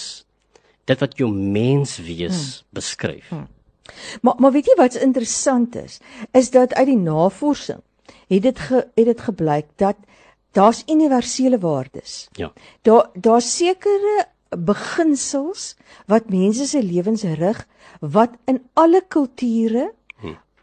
dit 0.89 1.00
wat 1.00 1.18
jou 1.18 1.30
menswees 1.31 2.42
hmm. 2.42 2.68
beskryf. 2.80 3.30
Hmm. 3.30 3.48
Maar 4.21 4.36
maar 4.39 4.51
weet 4.51 4.71
jy 4.71 4.75
wat 4.80 5.00
interessant 5.00 5.75
is, 5.75 6.00
is 6.38 6.51
dat 6.51 6.74
uit 6.74 6.92
die 6.92 7.00
navorsing 7.00 7.81
het 8.28 8.42
dit 8.42 8.60
ge, 8.60 8.88
het 8.96 9.06
dit 9.06 9.22
gebleik 9.22 9.66
dat 9.75 9.96
daar's 10.52 10.84
universele 10.88 11.60
waardes. 11.60 12.28
Ja. 12.31 12.52
Daar 12.81 13.10
daar's 13.13 13.56
sekere 13.58 14.28
beginsels 14.50 15.75
wat 16.08 16.30
mense 16.30 16.66
se 16.68 16.84
lewens 16.84 17.24
rig 17.24 17.68
wat 18.00 18.30
in 18.46 18.62
alle 18.74 19.04
kulture 19.08 19.92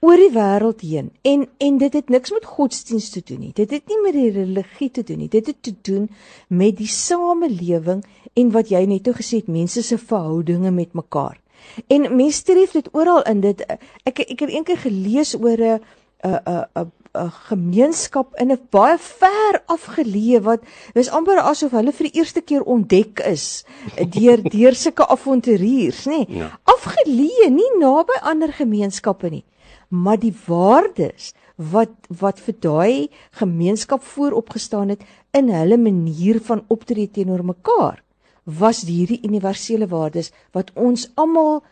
oor 0.00 0.20
die 0.20 0.30
wêreld 0.34 0.82
heen 0.86 1.10
en 1.26 1.46
en 1.58 1.78
dit 1.78 1.94
het 1.98 2.08
niks 2.12 2.30
met 2.30 2.46
godsdienst 2.46 3.12
te 3.12 3.22
doen 3.24 3.40
nie. 3.48 3.52
Dit 3.54 3.70
het 3.74 3.90
nie 3.90 3.98
met 4.02 4.14
die 4.14 4.30
religie 4.30 4.90
te 4.90 5.02
doen 5.02 5.24
nie. 5.24 5.28
Dit 5.28 5.46
het 5.50 5.62
te 5.62 5.74
doen 5.82 6.08
met 6.48 6.76
die 6.78 6.90
samelewing 6.90 8.04
en 8.38 8.52
wat 8.54 8.70
jy 8.70 8.84
net 8.86 9.02
toe 9.06 9.16
gesê 9.18 9.42
het 9.42 9.50
mense 9.50 9.82
se 9.82 9.98
verhoudinge 9.98 10.70
met 10.70 10.94
mekaar. 10.94 11.40
En 11.86 12.06
mense 12.16 12.44
tref 12.46 12.76
dit 12.78 12.90
oral 12.94 13.24
in 13.30 13.42
dit 13.42 13.64
ek 14.06 14.22
ek 14.28 14.38
het 14.38 14.54
eendag 14.54 14.84
gelees 14.86 15.34
oor 15.34 15.58
'n 15.58 15.80
'n 16.22 16.64
'n 16.78 16.92
'n 17.14 17.30
gemeenskap 17.48 18.34
in 18.40 18.52
'n 18.52 18.60
baie 18.70 18.98
ver 18.98 19.62
afgeleë 19.66 20.40
wat 20.42 20.60
dis 20.94 21.08
amper 21.08 21.38
asof 21.38 21.72
hulle 21.72 21.92
vir 21.92 22.10
die 22.10 22.18
eerste 22.20 22.40
keer 22.40 22.62
ontdek 22.62 23.20
is 23.20 23.64
deur 23.96 24.42
deur 24.56 24.74
sulke 24.74 25.06
avonturiers, 25.08 26.06
nê? 26.06 26.24
Nee. 26.28 26.38
Ja. 26.38 26.58
Afgeleë, 26.64 27.50
nie 27.50 27.72
naby 27.78 28.16
ander 28.22 28.52
gemeenskappe 28.52 29.30
nie 29.30 29.44
maar 29.88 30.18
die 30.20 30.34
waardes 30.46 31.32
wat 31.56 31.94
wat 32.20 32.40
vir 32.40 32.54
daai 32.60 33.08
gemeenskap 33.40 34.02
vooropgestaan 34.02 34.92
het 34.94 35.02
in 35.32 35.48
hulle 35.52 35.78
manier 35.80 36.40
van 36.44 36.64
optree 36.68 37.08
teenoor 37.10 37.44
mekaar 37.44 38.02
was 38.44 38.84
hierdie 38.88 39.20
universele 39.24 39.88
waardes 39.88 40.30
wat 40.52 40.70
ons 40.74 41.08
almal 41.16 41.62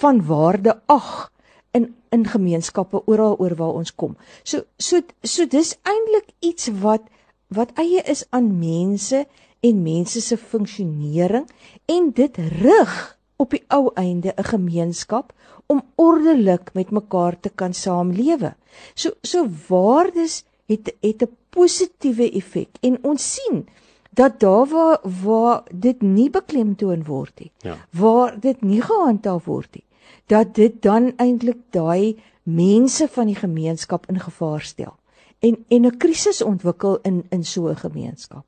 van 0.00 0.20
waarde 0.26 0.76
ag 0.86 1.30
in 1.70 1.94
in 2.10 2.26
gemeenskappe 2.26 3.02
oral 3.06 3.36
oor 3.38 3.54
waar 3.54 3.74
ons 3.80 3.94
kom. 3.94 4.16
So 4.42 4.64
so 4.78 5.00
so 5.22 5.46
dis 5.46 5.76
eintlik 5.82 6.32
iets 6.40 6.70
wat 6.82 7.02
wat 7.48 7.72
eie 7.78 8.02
is 8.02 8.24
aan 8.30 8.58
mense 8.58 9.26
en 9.60 9.82
mense 9.82 10.20
se 10.20 10.36
funksionering 10.36 11.46
en 11.86 12.10
dit 12.14 12.36
rig 12.60 12.96
op 13.36 13.50
die 13.50 13.64
ou 13.68 13.90
einde 13.94 14.32
'n 14.36 14.44
gemeenskap 14.44 15.32
om 15.66 15.82
ordelik 15.94 16.70
met 16.74 16.90
mekaar 16.90 17.40
te 17.40 17.50
kan 17.50 17.74
saamlewe. 17.74 18.54
So 18.94 19.10
so 19.22 19.48
waardes 19.68 20.44
het 20.66 20.94
het 21.00 21.22
'n 21.22 21.36
positiewe 21.50 22.30
effek 22.30 22.68
en 22.80 22.98
ons 23.02 23.32
sien 23.32 23.66
dat 24.10 24.40
daar 24.40 24.66
waar 24.66 24.98
waar 25.24 25.62
dit 25.72 26.02
nie 26.02 26.30
beklemtoon 26.30 27.04
word 27.04 27.40
nie, 27.40 27.52
ja. 27.60 27.76
waar 27.90 28.40
dit 28.40 28.62
nie 28.62 28.80
gehandhaaf 28.82 29.44
word 29.44 29.74
nie, 29.74 29.84
dat 30.26 30.54
dit 30.54 30.82
dan 30.82 31.12
eintlik 31.16 31.58
daai 31.70 32.16
mense 32.42 33.08
van 33.08 33.26
die 33.26 33.38
gemeenskap 33.38 34.06
in 34.06 34.20
gevaar 34.20 34.62
stel 34.62 34.96
en 35.38 35.64
en 35.68 35.86
'n 35.86 35.96
krisis 35.96 36.42
ontwikkel 36.42 36.98
in 37.02 37.26
in 37.30 37.44
so 37.44 37.68
'n 37.68 37.76
gemeenskap. 37.76 38.46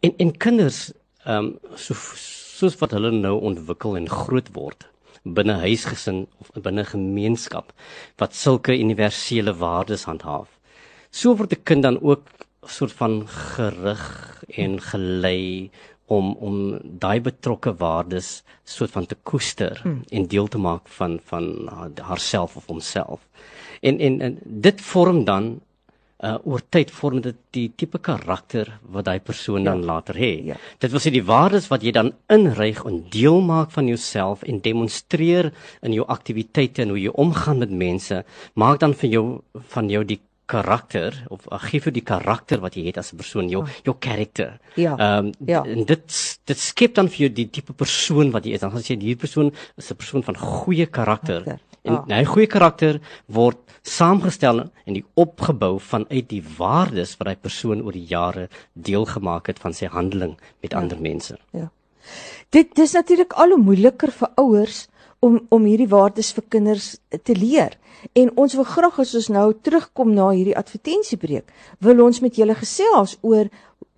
En 0.00 0.14
en 0.16 0.36
kinders 0.36 0.92
ehm 1.24 1.44
um, 1.44 1.58
so 1.74 1.94
soos 2.54 2.78
wat 2.78 2.90
hulle 2.90 3.10
nou 3.10 3.40
ontwikkel 3.40 3.96
en 3.96 4.08
groot 4.08 4.48
word 4.52 4.90
binne 5.22 5.52
huisgesin 5.52 6.26
of 6.38 6.62
binne 6.62 6.84
gemeenskap 6.84 7.72
wat 8.16 8.34
sulke 8.34 8.78
universele 8.78 9.54
waardes 9.56 10.04
handhaaf. 10.04 10.48
So 11.10 11.36
word 11.36 11.52
'n 11.52 11.62
kind 11.62 11.82
dan 11.82 12.02
ook 12.02 12.26
soort 12.66 12.92
van 12.92 13.28
gerig 13.28 14.44
en 14.48 14.80
gelei 14.80 15.70
om 16.06 16.34
om 16.34 16.56
daai 16.82 17.20
betrokke 17.20 17.74
waardes 17.80 18.42
soort 18.64 18.90
van 18.90 19.06
te 19.06 19.16
koester 19.22 19.80
mm. 19.84 20.00
en 20.10 20.26
deel 20.26 20.48
te 20.48 20.58
maak 20.58 20.88
van 20.88 21.20
van 21.24 21.70
haarself 22.00 22.56
of 22.56 22.66
homself. 22.66 23.28
En, 23.80 23.98
en 23.98 24.20
en 24.20 24.38
dit 24.44 24.80
vorm 24.80 25.24
dan 25.24 25.60
uh 26.24 26.36
oor 26.48 26.62
tyd 26.70 26.92
vorm 26.94 27.20
dit 27.20 27.36
die 27.52 27.66
tipe 27.76 27.98
karakter 27.98 28.68
wat 28.94 29.04
daai 29.08 29.20
persoon 29.20 29.64
dan 29.66 29.82
ja. 29.82 29.86
later 29.86 30.16
het. 30.16 30.44
Ja. 30.44 30.56
Dit 30.78 30.92
wil 30.94 31.02
sê 31.02 31.10
die 31.12 31.24
waardes 31.26 31.66
wat 31.72 31.82
jy 31.82 31.92
dan 31.92 32.12
inryg 32.32 32.84
en 32.88 33.02
deel 33.12 33.40
maak 33.44 33.74
van 33.74 33.90
jouself 33.90 34.44
en 34.48 34.62
demonstreer 34.64 35.50
in 35.82 35.96
jou 35.96 36.06
aktiwiteite 36.06 36.84
en 36.84 36.94
hoe 36.94 37.00
jy 37.02 37.12
omgaan 37.26 37.60
met 37.64 37.74
mense, 37.74 38.22
maak 38.54 38.80
dan 38.80 38.94
vir 38.94 39.10
jou 39.10 39.26
van 39.74 39.90
jou 39.90 40.04
die 40.06 40.20
karakter 40.46 41.24
of 41.28 41.46
uh, 41.52 41.58
gee 41.58 41.80
vir 41.80 41.92
die 41.92 42.04
karakter 42.04 42.60
wat 42.60 42.76
jy 42.76 42.86
het 42.88 42.98
as 42.98 43.12
'n 43.12 43.16
persoon 43.16 43.48
jou 43.48 43.62
oh. 43.62 43.68
jou 43.84 43.96
karakter. 43.98 44.58
Ja. 44.76 44.96
Ehm 44.96 45.26
um, 45.26 45.32
ja. 45.46 45.62
en 45.64 45.84
dit 45.84 46.38
dit 46.44 46.58
skep 46.58 46.94
dan 46.94 47.08
vir 47.08 47.26
jou 47.26 47.32
die 47.32 47.50
tipe 47.50 47.72
persoon 47.72 48.30
wat 48.30 48.44
jy 48.44 48.52
is. 48.52 48.60
Dan 48.60 48.72
as 48.72 48.88
jy 48.88 48.96
hierdie 48.96 49.16
persoon 49.26 49.52
is 49.76 49.90
'n 49.90 49.96
persoon 49.96 50.22
van 50.22 50.36
goeie 50.36 50.86
karakter. 50.86 51.40
Okay. 51.40 51.58
En 51.84 51.94
oh. 51.94 52.04
hy 52.08 52.24
goeie 52.24 52.46
karakter 52.48 53.00
word 53.26 53.58
saamgestel 53.82 54.60
en 54.86 54.96
die 54.96 55.04
opgebou 55.20 55.78
vanuit 55.78 56.28
die 56.28 56.42
waardes 56.56 57.16
wat 57.18 57.28
hy 57.28 57.36
persoon 57.36 57.82
oor 57.84 57.92
die 57.92 58.06
jare 58.08 58.48
deel 58.72 59.04
gemaak 59.04 59.46
het 59.46 59.58
van 59.58 59.76
sy 59.76 59.86
handeling 59.92 60.38
met 60.62 60.72
ja. 60.72 60.78
ander 60.78 61.00
mense. 61.00 61.36
Ja. 61.52 61.68
Dit 62.50 62.74
dis 62.76 62.92
natuurlik 62.92 63.32
al 63.32 63.52
hoe 63.56 63.60
moeiliker 63.60 64.12
vir 64.12 64.32
ouers 64.40 64.86
om 65.24 65.40
om 65.54 65.64
hierdie 65.64 65.88
waardes 65.88 66.32
vir 66.36 66.44
kinders 66.56 66.88
te 67.24 67.36
leer. 67.36 67.78
En 68.12 68.30
ons 68.36 68.54
wil 68.58 68.66
graag 68.68 68.98
as 69.00 69.14
ons 69.16 69.30
nou 69.32 69.46
terugkom 69.64 70.12
na 70.12 70.28
hierdie 70.34 70.56
advertensiebreek, 70.58 71.48
wil 71.80 72.02
ons 72.04 72.20
met 72.20 72.36
julle 72.36 72.56
gesels 72.58 73.16
oor 73.22 73.48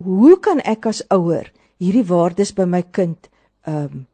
hoe 0.03 0.35
kan 0.39 0.61
ek 0.63 0.87
as 0.87 1.03
ouer 1.11 1.49
hierdie 1.81 2.05
waardes 2.07 2.53
by 2.57 2.67
my 2.69 2.83
kind 2.99 3.31
ehm 3.67 3.89
um, 3.89 4.05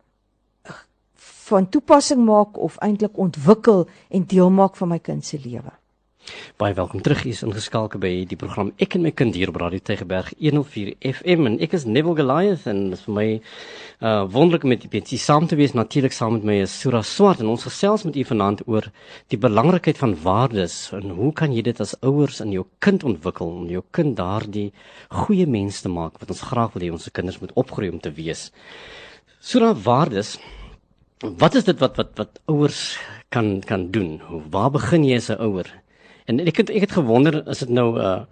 van 1.43 1.65
toepassing 1.67 2.21
maak 2.23 2.55
of 2.57 2.77
eintlik 2.79 3.17
ontwikkel 3.19 3.81
en 4.15 4.23
deel 4.31 4.49
maak 4.49 4.77
van 4.79 4.93
my 4.93 4.99
kind 5.03 5.25
se 5.27 5.37
lewe. 5.43 5.73
Baie 6.55 6.71
welkom 6.73 7.01
terug 7.03 7.25
is 7.27 7.41
ingeskakel 7.43 7.99
by 7.99 8.09
die 8.29 8.37
program 8.39 8.69
Ek 8.81 8.93
en 8.95 9.01
my 9.03 9.11
kind 9.11 9.35
hier 9.35 9.49
op 9.51 9.57
Radio 9.59 9.83
Tygerberg 9.83 10.29
104 10.39 10.93
FM 11.09 11.49
en 11.49 11.57
ek 11.65 11.73
is 11.75 11.83
Neville 11.83 12.15
Goliath 12.21 12.63
en 12.71 12.79
dit 12.85 12.95
is 12.95 13.03
vir 13.03 13.15
my 13.17 13.25
uh 14.07 14.21
wonderlik 14.31 14.63
om 14.63 14.71
met 14.71 14.85
julle 14.87 15.19
saam 15.19 15.49
te 15.51 15.57
wees 15.59 15.75
natuurlik 15.75 16.15
saam 16.15 16.37
met 16.37 16.47
my 16.47 16.55
is 16.63 16.77
Sura 16.79 17.01
Swart 17.03 17.43
en 17.43 17.51
ons 17.51 17.67
gesels 17.67 18.07
met 18.07 18.15
u 18.15 18.23
vanaand 18.31 18.63
oor 18.71 18.87
die 19.35 19.41
belangrikheid 19.47 19.99
van 19.99 20.15
waardes 20.23 20.77
en 20.95 21.11
hoe 21.19 21.33
kan 21.35 21.51
jy 21.51 21.65
dit 21.67 21.83
as 21.83 21.95
ouers 21.99 22.39
in 22.45 22.55
jou 22.55 22.65
kind 22.79 23.03
ontwikkel 23.03 23.51
om 23.59 23.67
jou 23.75 23.83
kind 23.91 24.15
daardie 24.15 24.69
goeie 25.25 25.49
mens 25.59 25.83
te 25.83 25.91
maak 25.91 26.23
wat 26.23 26.31
ons 26.31 26.47
graag 26.53 26.71
wil 26.77 26.87
hê 26.87 26.95
ons 26.95 27.03
se 27.03 27.11
kinders 27.11 27.43
moet 27.43 27.55
opgroei 27.59 27.91
om 27.91 27.99
te 27.99 28.15
wees. 28.15 28.47
Sura 29.43 29.75
waardes 29.75 30.37
Wat 31.23 31.55
is 31.55 31.63
dit 31.63 31.79
wat 31.79 31.95
wat 31.95 32.09
wat 32.19 32.39
ouers 32.51 32.99
kan 33.31 33.61
kan 33.63 33.91
doen? 33.95 34.19
Waar 34.51 34.71
begin 34.75 35.05
jy 35.07 35.15
as 35.15 35.29
'n 35.31 35.39
ouer? 35.39 35.82
En 36.25 36.39
ek 36.39 36.57
het 36.57 36.69
ek 36.69 36.87
het 36.87 36.91
gewonder 36.91 37.47
is 37.47 37.59
dit 37.59 37.69
nou 37.69 37.99
uh 37.99 38.23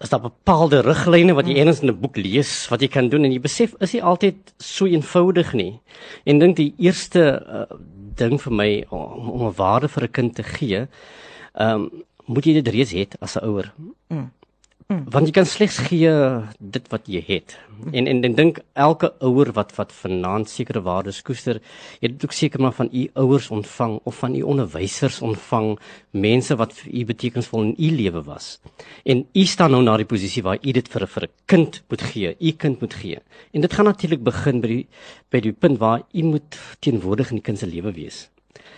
is 0.00 0.08
daar 0.12 0.20
bepaalde 0.20 0.82
riglyne 0.84 1.32
wat 1.34 1.46
jy 1.48 1.56
hmm. 1.56 1.66
eens 1.66 1.80
in 1.80 1.88
'n 1.88 2.00
boek 2.00 2.16
lees 2.16 2.68
wat 2.68 2.80
jy 2.80 2.88
kan 2.88 3.08
doen 3.08 3.24
en 3.24 3.32
jy 3.32 3.40
besef 3.40 3.74
is 3.80 3.92
nie 3.92 4.02
altyd 4.02 4.36
so 4.58 4.86
eenvoudig 4.86 5.52
nie. 5.52 5.80
En 6.24 6.38
dink 6.38 6.56
die 6.56 6.74
eerste 6.78 7.42
uh, 7.42 7.76
ding 8.14 8.36
vir 8.42 8.52
my 8.52 8.84
om, 8.90 9.30
om 9.30 9.46
'n 9.48 9.56
waarde 9.56 9.88
vir 9.88 10.04
'n 10.04 10.10
kind 10.10 10.34
te 10.34 10.42
gee, 10.42 10.86
ehm 11.54 11.74
um, 11.74 11.90
moet 12.26 12.44
jy 12.44 12.52
dit 12.62 12.68
reeds 12.68 12.92
hê 12.92 13.06
as 13.20 13.36
'n 13.36 13.44
ouer. 13.44 13.72
Mm. 14.08 14.30
Mm. 14.90 15.04
Want 15.14 15.28
jy 15.28 15.32
kan 15.36 15.46
slegs 15.46 15.76
gee 15.86 16.10
dit 16.58 16.86
wat 16.90 17.06
jy 17.06 17.20
het. 17.22 17.52
Mm. 17.78 17.92
En 17.94 18.08
en 18.10 18.24
ek 18.26 18.32
dink 18.34 18.56
elke 18.74 19.12
ouer 19.22 19.52
wat 19.54 19.70
wat 19.76 19.92
vanaand 19.94 20.50
sekere 20.50 20.82
waardes 20.82 21.20
koester, 21.22 21.60
jy 22.02 22.10
het 22.10 22.24
ook 22.26 22.34
seker 22.34 22.64
maar 22.64 22.74
van 22.74 22.90
u 22.90 23.04
ouers 23.22 23.46
ontvang 23.54 24.00
of 24.02 24.18
van 24.18 24.34
u 24.34 24.42
onderwysers 24.42 25.20
ontvang, 25.22 25.76
mense 26.10 26.58
wat 26.58 26.74
vir 26.80 26.90
u 26.90 27.04
betekenisvol 27.12 27.68
in 27.68 27.72
u 27.78 27.92
lewe 28.00 28.24
was. 28.26 28.50
En 29.06 29.22
u 29.30 29.46
staan 29.46 29.70
nou 29.76 29.82
na 29.86 29.94
die 30.02 30.08
posisie 30.10 30.42
waar 30.42 30.58
u 30.58 30.72
dit 30.72 30.88
vir 30.88 31.06
'n 31.06 31.12
vir 31.14 31.22
'n 31.22 31.32
kind 31.46 31.82
moet 31.88 32.02
gee, 32.02 32.34
u 32.40 32.50
kind 32.50 32.80
moet 32.80 32.94
gee. 32.94 33.18
En 33.54 33.60
dit 33.60 33.72
gaan 33.72 33.86
natuurlik 33.86 34.22
begin 34.24 34.60
by 34.60 34.68
die 34.68 34.86
by 35.30 35.40
die 35.40 35.52
punt 35.52 35.78
waar 35.78 36.02
u 36.12 36.22
moet 36.22 36.58
teenwoordig 36.80 37.30
in 37.30 37.36
die 37.36 37.46
kind 37.46 37.58
se 37.58 37.66
lewe 37.66 37.92
wees. 37.92 38.28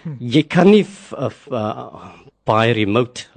Mm. 0.05 0.17
Jy 0.21 0.43
kan 0.43 0.71
nie 0.71 0.85
uh, 1.17 1.31
uh, 1.51 2.13
by 2.45 2.73
remote 2.75 3.32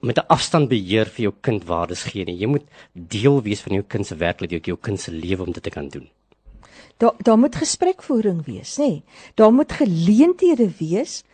met 0.00 0.18
'n 0.18 0.26
afstandbeheer 0.28 1.06
vir 1.06 1.22
jou 1.22 1.34
kind 1.40 1.64
waardes 1.64 2.02
gee 2.02 2.24
nie. 2.24 2.38
Jy 2.38 2.46
moet 2.46 2.64
deel 2.92 3.42
wees 3.42 3.60
van 3.60 3.72
jou 3.72 3.84
kind 3.88 4.06
se 4.06 4.16
werklikheid, 4.16 4.66
jou 4.66 4.78
kind 4.80 5.00
se 5.00 5.12
lewe 5.12 5.42
om 5.46 5.52
dit 5.52 5.62
te 5.62 5.70
kan 5.70 5.88
doen. 5.88 6.08
Daar 6.96 7.14
daar 7.22 7.38
moet 7.38 7.54
gesprekvoering 7.54 8.44
wees, 8.46 8.76
nê? 8.76 8.86
Nee. 8.86 9.02
Daar 9.34 9.52
moet 9.52 9.72
geleenthede 9.72 10.70
wees 10.78 11.24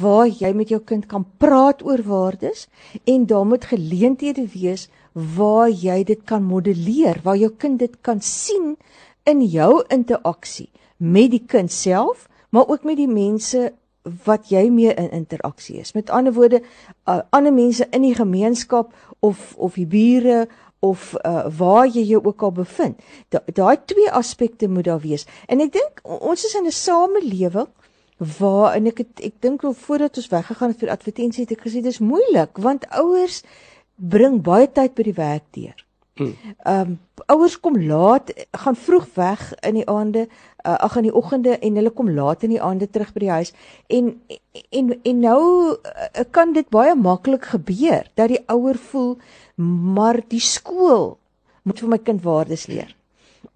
waar 0.00 0.26
jy 0.26 0.52
met 0.52 0.68
jou 0.68 0.80
kind 0.80 1.06
kan 1.06 1.26
praat 1.36 1.84
oor 1.84 2.02
waardes 2.02 2.68
en 3.04 3.26
daar 3.26 3.46
moet 3.46 3.64
geleenthede 3.64 4.46
wees 4.52 4.88
waar 5.12 5.70
jy 5.70 6.04
dit 6.04 6.24
kan 6.24 6.42
modelleer, 6.42 7.20
waar 7.22 7.36
jou 7.36 7.50
kind 7.50 7.78
dit 7.78 7.96
kan 8.00 8.20
sien 8.20 8.76
in 9.22 9.44
jou 9.44 9.84
interaksie 9.88 10.70
met 10.96 11.30
die 11.30 11.44
kind 11.46 11.72
self, 11.72 12.28
maar 12.48 12.68
ook 12.68 12.84
met 12.84 12.96
die 12.96 13.08
mense 13.08 13.72
wat 14.02 14.48
jy 14.48 14.68
mee 14.72 14.94
in 14.94 15.10
interaksie 15.10 15.78
is. 15.80 15.92
Met 15.92 16.10
ander 16.10 16.32
woorde, 16.32 16.62
uh, 17.08 17.20
ander 17.30 17.52
mense 17.52 17.86
in 17.90 18.02
die 18.02 18.14
gemeenskap 18.14 18.94
of 19.20 19.54
of 19.56 19.74
die 19.74 19.86
bure 19.86 20.48
of 20.80 21.14
uh, 21.24 21.44
waar 21.58 21.86
jy 21.86 22.06
jou 22.08 22.22
ook 22.24 22.42
al 22.42 22.52
bevind. 22.52 23.02
Daai 23.28 23.52
da 23.52 23.76
twee 23.76 24.10
aspekte 24.10 24.68
moet 24.68 24.88
daar 24.88 25.00
wees. 25.00 25.26
En 25.46 25.60
ek 25.60 25.72
dink 25.76 26.00
ons 26.04 26.44
is 26.44 26.54
in 26.54 26.66
'n 26.66 26.72
samelewing 26.72 27.68
waar 28.40 28.74
en 28.74 28.86
ek 28.86 28.98
het, 28.98 29.20
ek 29.20 29.34
dink 29.40 29.64
al 29.64 29.72
voordat 29.72 30.16
ons 30.16 30.28
weggegaan 30.28 30.72
het 30.72 30.78
vir 30.78 30.90
advertensie 30.90 31.44
het 31.44 31.52
ek 31.56 31.64
gesê 31.68 31.80
dis 31.82 31.98
moeilik 31.98 32.56
want 32.58 32.88
ouers 32.90 33.42
bring 33.96 34.42
baie 34.42 34.68
tyd 34.68 34.94
by 34.94 35.02
die 35.02 35.16
werk 35.16 35.44
deur. 35.52 35.76
Ehm 36.20 36.80
um, 36.80 36.98
ouers 37.30 37.60
kom 37.60 37.76
laat, 37.86 38.32
gaan 38.50 38.76
vroeg 38.76 39.06
weg 39.14 39.42
in 39.62 39.76
die 39.78 39.86
aande, 39.86 40.24
uh, 40.66 40.74
ag 40.82 40.96
in 40.96 41.06
die 41.06 41.14
oggende 41.14 41.58
en 41.58 41.76
hulle 41.78 41.92
kom 41.94 42.10
laat 42.10 42.42
in 42.42 42.50
die 42.50 42.62
aande 42.62 42.88
terug 42.90 43.12
by 43.14 43.20
die 43.22 43.30
huis. 43.30 43.52
En 43.86 44.08
en 44.70 44.90
en 45.02 45.20
nou 45.20 45.42
uh, 45.76 46.24
kan 46.30 46.52
dit 46.52 46.68
baie 46.68 46.94
maklik 46.94 47.44
gebeur 47.52 48.08
dat 48.14 48.32
die 48.32 48.42
ouer 48.46 48.78
voel 48.90 49.18
maar 49.94 50.20
die 50.28 50.42
skool 50.42 51.18
moet 51.62 51.78
vir 51.78 51.92
my 51.92 51.98
kind 51.98 52.24
waardes 52.24 52.66
leer. 52.66 52.96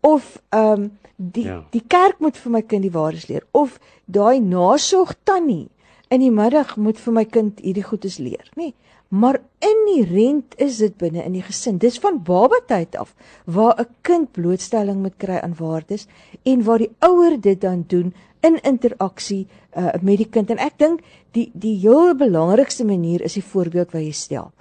Of 0.01 0.37
ehm 0.49 0.87
um, 0.87 0.93
die 1.17 1.45
ja. 1.47 1.61
die 1.71 1.83
kerk 1.87 2.19
moet 2.19 2.37
vir 2.37 2.53
my 2.53 2.63
kind 2.63 2.83
die 2.83 2.95
waardes 2.95 3.29
leer 3.31 3.45
of 3.53 3.79
daai 4.05 4.41
nasorg 4.43 5.15
tannie 5.23 5.69
in 6.11 6.21
die 6.21 6.33
middag 6.35 6.77
moet 6.77 6.99
vir 7.01 7.15
my 7.15 7.25
kind 7.25 7.61
hierdie 7.63 7.87
goedes 7.87 8.19
leer, 8.19 8.45
nê? 8.59 8.71
Nee, 8.71 8.75
maar 9.09 9.41
inherent 9.59 10.55
is 10.57 10.79
dit 10.83 10.97
binne 10.97 11.23
in 11.23 11.37
die 11.37 11.43
gesin. 11.43 11.79
Dis 11.79 11.99
van 12.03 12.23
babatyd 12.23 12.97
af 12.97 13.15
waar 13.45 13.81
'n 13.81 13.89
kind 14.01 14.33
blootstelling 14.33 15.03
moet 15.03 15.17
kry 15.17 15.39
aan 15.39 15.55
waardes 15.59 16.07
en 16.43 16.65
waar 16.65 16.79
die 16.79 16.95
ouer 16.99 17.41
dit 17.41 17.61
dan 17.61 17.85
doen 17.87 18.15
in 18.41 18.61
interaksie 18.63 19.47
uh, 19.77 19.93
met 20.01 20.17
die 20.17 20.29
kind. 20.29 20.51
En 20.51 20.59
ek 20.59 20.79
dink 20.79 21.01
die 21.31 21.51
die 21.53 21.79
heel 21.79 22.15
belangrikste 22.15 22.85
manier 22.85 23.21
is 23.21 23.33
die 23.33 23.45
voorbeeld 23.45 23.93
wat 23.93 24.03
jy 24.03 24.13
stel. 24.13 24.53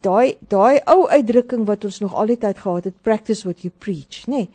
Daai 0.00 0.36
daai 0.48 0.80
ou 0.86 1.08
uitdrukking 1.08 1.66
wat 1.66 1.84
ons 1.84 2.00
nog 2.00 2.14
altyd 2.14 2.58
gehad 2.58 2.84
het, 2.84 3.02
practice 3.02 3.42
what 3.44 3.62
you 3.62 3.72
preach, 3.78 4.26
nê? 4.26 4.46
Nee, 4.46 4.48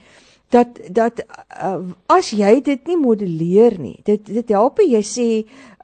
dat 0.49 0.79
dat 0.89 1.21
uh, 1.63 1.79
as 2.09 2.31
jy 2.33 2.59
dit 2.65 2.87
nie 2.87 2.97
modelleer 2.97 3.77
nie, 3.79 3.99
dit 4.05 4.25
dit 4.25 4.55
help 4.55 4.81
jy 4.83 5.01
sê 5.05 5.27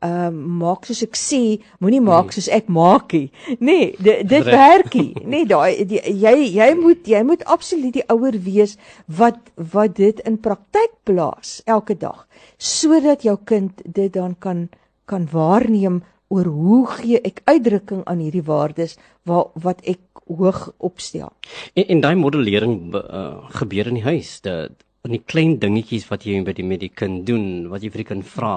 ehm 0.06 0.36
uh, 0.36 0.48
maak 0.62 0.86
soos 0.86 1.02
ek 1.06 1.16
sê, 1.18 1.42
moenie 1.82 2.02
maak 2.04 2.34
soos 2.36 2.50
ek 2.52 2.68
maak 2.70 3.14
nie. 3.16 3.30
Nee, 3.60 3.94
dit 3.98 4.26
dit 4.30 4.46
werk 4.46 4.94
nie. 4.94 5.16
Nee, 5.24 5.46
daai 5.50 5.86
jy 5.86 6.36
jy 6.58 6.70
moet 6.78 7.08
jy 7.10 7.24
moet 7.26 7.46
absoluut 7.46 7.94
die 7.96 8.06
ouer 8.14 8.38
wees 8.46 8.78
wat 9.08 9.40
wat 9.56 9.96
dit 9.98 10.20
in 10.28 10.38
praktyk 10.38 10.94
plaas 11.06 11.62
elke 11.66 11.98
dag 11.98 12.28
sodat 12.58 13.24
jou 13.24 13.38
kind 13.46 13.82
dit 13.86 14.14
dan 14.14 14.36
kan 14.40 14.68
kan 15.06 15.28
waarneem 15.32 16.02
oor 16.28 16.46
hoe 16.46 16.86
gee 16.98 17.20
ek 17.22 17.42
uitdrukking 17.46 18.04
aan 18.10 18.22
hierdie 18.24 18.46
waardes 18.46 18.98
wat 19.30 19.54
wat 19.62 19.82
ek 19.86 20.02
hoog 20.26 20.72
opstel. 20.78 21.32
En, 21.74 21.88
en 21.88 22.02
daai 22.02 22.16
modellering 22.20 22.80
uh, 22.96 23.46
gebeur 23.60 23.92
in 23.92 24.00
die 24.00 24.08
huis. 24.08 24.40
Dat 24.46 24.84
van 25.06 25.14
die 25.14 25.22
klein 25.22 25.60
dingetjies 25.62 26.08
wat 26.10 26.24
jy 26.26 26.40
met 26.42 26.58
die 26.58 26.66
met 26.66 26.82
die 26.82 26.90
kind 26.90 27.28
doen, 27.28 27.68
wat 27.70 27.84
jy 27.86 27.92
vir 27.94 28.02
die 28.02 28.10
kind 28.10 28.26
vra. 28.26 28.56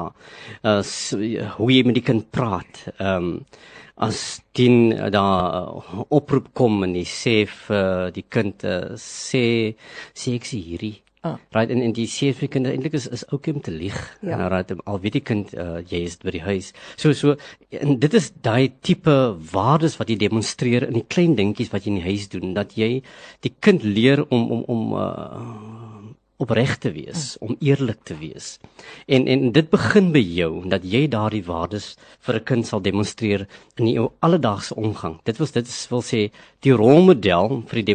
Uh, 0.64 0.80
hoe 1.58 1.72
jy 1.74 1.82
met 1.84 1.98
die 2.00 2.06
kind 2.06 2.30
praat. 2.34 2.86
Ehm 2.96 3.34
um, 3.34 3.34
as 3.98 4.38
dien 4.54 4.92
uh, 4.94 5.08
daar 5.10 5.74
oproep 6.14 6.52
kom 6.54 6.84
en 6.86 6.92
jy 6.94 7.02
sê 7.10 7.32
vir 7.50 8.12
die 8.14 8.22
kind 8.30 8.62
uh, 8.62 8.94
sê 8.94 9.74
sê 10.14 10.36
ek 10.38 10.46
sê 10.46 10.60
hierdie 10.62 10.92
Ah. 11.26 11.36
Right 11.50 11.70
en 11.74 11.82
en 11.82 11.92
die 11.92 12.06
sê 12.06 12.30
vir 12.36 12.50
kinders 12.52 12.74
eintlik 12.76 12.94
is 12.94 13.08
is 13.10 13.24
ook 13.32 13.48
om 13.50 13.60
te 13.60 13.72
lieg. 13.74 13.96
Ja. 14.22 14.36
En 14.36 14.48
right 14.52 14.70
al 14.84 15.00
weet 15.02 15.18
die 15.18 15.24
kind 15.30 15.54
uh, 15.54 15.80
jy 15.82 16.04
is 16.06 16.18
by 16.22 16.30
die 16.36 16.44
huis. 16.44 16.70
So 16.96 17.12
so 17.12 17.34
en 17.74 17.98
dit 17.98 18.14
is 18.14 18.30
daai 18.42 18.70
tipe 18.86 19.16
waardes 19.52 19.98
wat 19.98 20.12
jy 20.12 20.18
demonstreer 20.20 20.86
in 20.86 21.00
die 21.00 21.06
klein 21.08 21.34
dingetjies 21.34 21.72
wat 21.74 21.84
jy 21.84 21.96
in 21.96 22.00
die 22.02 22.06
huis 22.06 22.28
doen 22.30 22.54
dat 22.54 22.76
jy 22.78 23.02
die 23.46 23.54
kind 23.60 23.82
leer 23.82 24.22
om 24.28 24.46
om 24.58 24.62
om 24.68 24.94
uh, 24.94 25.88
opreg 26.38 26.76
te 26.78 26.92
wees, 26.94 27.34
om 27.42 27.56
eerlik 27.58 28.04
te 28.06 28.14
wees. 28.18 28.58
En 29.10 29.26
en 29.26 29.50
dit 29.52 29.70
begin 29.70 30.12
by 30.14 30.22
jou 30.22 30.52
dat 30.70 30.86
jy 30.86 31.08
daardie 31.10 31.42
waardes 31.44 31.96
vir 32.26 32.38
'n 32.38 32.44
kind 32.44 32.66
sal 32.66 32.80
demonstreer 32.80 33.48
in 33.76 33.88
jou 33.90 34.10
alledaagse 34.20 34.74
omgang. 34.74 35.18
Dit 35.24 35.38
was 35.38 35.50
dit 35.50 35.66
is 35.66 35.88
wil 35.90 36.02
sê 36.02 36.30
die 36.60 36.72
rolmodel 36.72 37.62
vir 37.66 37.82
die 37.82 37.94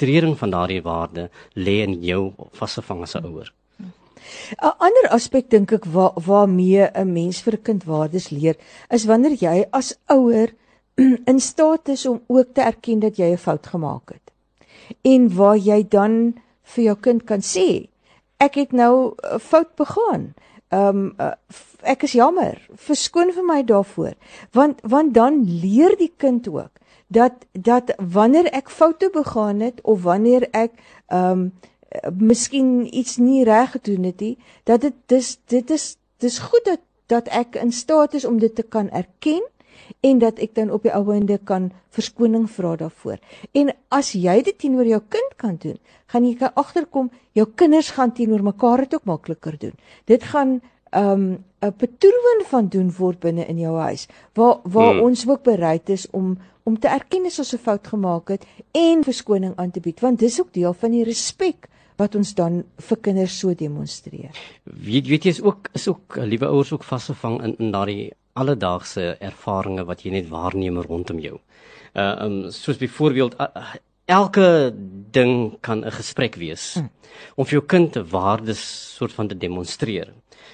demonstrering 0.00 0.38
van 0.38 0.50
daardie 0.50 0.82
waarde 0.82 1.30
lê 1.54 1.82
in 1.84 2.02
jou 2.02 2.32
vasgevang 2.52 3.02
as 3.02 3.14
'n 3.14 3.24
ouer. 3.24 3.52
'n 4.62 4.74
Ander 4.78 5.08
aspek 5.10 5.50
dink 5.50 5.72
ek 5.72 5.84
waar 5.84 6.12
waarmee 6.14 6.90
'n 6.94 7.12
mens 7.12 7.42
vir 7.42 7.54
'n 7.54 7.62
kind 7.62 7.84
waardes 7.84 8.30
leer, 8.30 8.56
is 8.90 9.04
wanneer 9.04 9.36
jy 9.38 9.66
as 9.72 9.98
ouer 10.08 10.48
in 11.30 11.40
staat 11.40 11.88
is 11.88 12.06
om 12.06 12.20
ook 12.26 12.54
te 12.54 12.62
erken 12.62 13.00
dat 13.00 13.16
jy 13.16 13.32
'n 13.32 13.36
fout 13.36 13.66
gemaak 13.66 14.12
het. 14.12 14.32
En 15.02 15.34
waar 15.34 15.56
jy 15.56 15.88
dan 15.88 16.34
vir 16.62 16.84
jou 16.84 16.96
kind 16.96 17.24
kan 17.24 17.40
sê, 17.40 17.88
ek 18.38 18.54
het 18.54 18.72
nou 18.72 19.14
'n 19.34 19.38
fout 19.38 19.74
begaan. 19.76 20.34
Ehm 20.70 21.12
um, 21.18 21.34
ek 21.82 22.02
is 22.02 22.12
jammer. 22.12 22.68
Verskoon 22.74 23.32
vir 23.32 23.44
my 23.44 23.62
daarvoor. 23.64 24.14
Want 24.52 24.80
want 24.82 25.14
dan 25.14 25.44
leer 25.44 25.96
die 25.96 26.12
kind 26.16 26.48
ook 26.48 26.79
dat 27.10 27.32
dat 27.52 27.94
wanneer 27.98 28.46
ek 28.54 28.70
foute 28.70 29.10
begaan 29.12 29.60
het 29.60 29.80
of 29.82 30.02
wanneer 30.02 30.46
ek 30.50 30.72
ehm 31.06 31.30
um, 31.40 31.52
miskien 32.18 32.86
iets 32.94 33.16
nie 33.16 33.44
reg 33.44 33.70
gedoen 33.70 34.04
het 34.06 34.20
nie, 34.20 34.38
dat 34.64 34.80
dit 34.80 34.94
dis 35.06 35.38
dit 35.50 35.70
is 35.70 35.96
dis 36.22 36.38
goed 36.38 36.64
dat 36.64 36.80
dat 37.06 37.28
ek 37.34 37.56
in 37.58 37.72
staat 37.72 38.14
is 38.14 38.24
om 38.24 38.38
dit 38.38 38.54
te 38.54 38.62
kan 38.62 38.90
erken 38.90 39.42
en 40.00 40.18
dat 40.18 40.38
ek 40.38 40.54
dan 40.54 40.70
op 40.70 40.86
die 40.86 40.94
ouende 40.94 41.38
kan 41.44 41.72
verskoning 41.90 42.46
vra 42.50 42.76
daarvoor. 42.76 43.18
En 43.52 43.72
as 43.88 44.12
jy 44.14 44.42
dit 44.46 44.58
teenoor 44.58 44.86
jou 44.86 45.00
kind 45.08 45.34
kan 45.36 45.56
doen, 45.58 45.78
gaan 46.06 46.24
jy 46.24 46.50
agterkom 46.54 47.10
jou 47.32 47.46
kinders 47.54 47.90
gaan 47.90 48.14
teenoor 48.14 48.42
mekaar 48.42 48.86
dit 48.86 48.94
ook 48.94 49.04
makliker 49.04 49.58
doen. 49.58 49.74
Dit 50.06 50.22
gaan 50.22 50.60
um 50.94 51.44
'n 51.62 51.72
patroon 51.76 52.40
van 52.46 52.68
doen 52.68 52.92
word 52.98 53.20
binne 53.20 53.44
in 53.46 53.58
jou 53.58 53.76
huis 53.78 54.08
waar 54.34 54.58
waar 54.62 54.92
hmm. 54.92 55.02
ons 55.02 55.28
ook 55.28 55.42
bereid 55.42 55.88
is 55.88 56.10
om 56.10 56.38
om 56.70 56.78
te 56.78 56.88
erken 56.88 57.26
as 57.26 57.40
ons 57.42 57.52
'n 57.54 57.64
fout 57.66 57.86
gemaak 57.92 58.28
het 58.28 58.46
en 58.72 59.02
verskoning 59.04 59.54
aan 59.56 59.70
te 59.74 59.80
bied 59.80 60.00
want 60.00 60.18
dis 60.18 60.40
ook 60.40 60.52
deel 60.52 60.74
van 60.82 60.90
die 60.90 61.04
respek 61.04 61.68
wat 62.00 62.14
ons 62.14 62.32
dan 62.34 62.62
vir 62.88 62.98
kinders 63.06 63.38
so 63.38 63.54
demonstreer. 63.54 64.32
Weet 64.64 65.06
weet 65.10 65.24
jy 65.24 65.30
is 65.30 65.42
ook 65.42 65.68
is 65.74 65.88
ook 65.88 66.16
liewe 66.16 66.46
ouers 66.46 66.72
ook 66.72 66.84
vasgevang 66.84 67.42
in 67.42 67.54
in 67.58 67.70
daardie 67.74 68.12
alledaagse 68.32 69.16
ervarings 69.20 69.86
wat 69.90 70.04
jy 70.04 70.14
net 70.14 70.28
waarneem 70.28 70.80
rondom 70.80 71.18
jou. 71.18 71.38
Uh 71.94 72.14
um 72.24 72.50
soos 72.50 72.78
byvoorbeeld 72.78 73.34
uh, 73.40 73.74
elke 74.06 74.72
ding 75.10 75.58
kan 75.60 75.84
'n 75.84 75.92
gesprek 75.92 76.34
wees 76.34 76.74
hmm. 76.74 76.90
om 77.36 77.44
vir 77.44 77.58
jou 77.58 77.66
kind 77.66 77.96
'n 77.96 78.08
waardes 78.10 78.62
soort 78.96 79.12
van 79.12 79.28
te 79.28 79.36
demonstreer. 79.36 80.12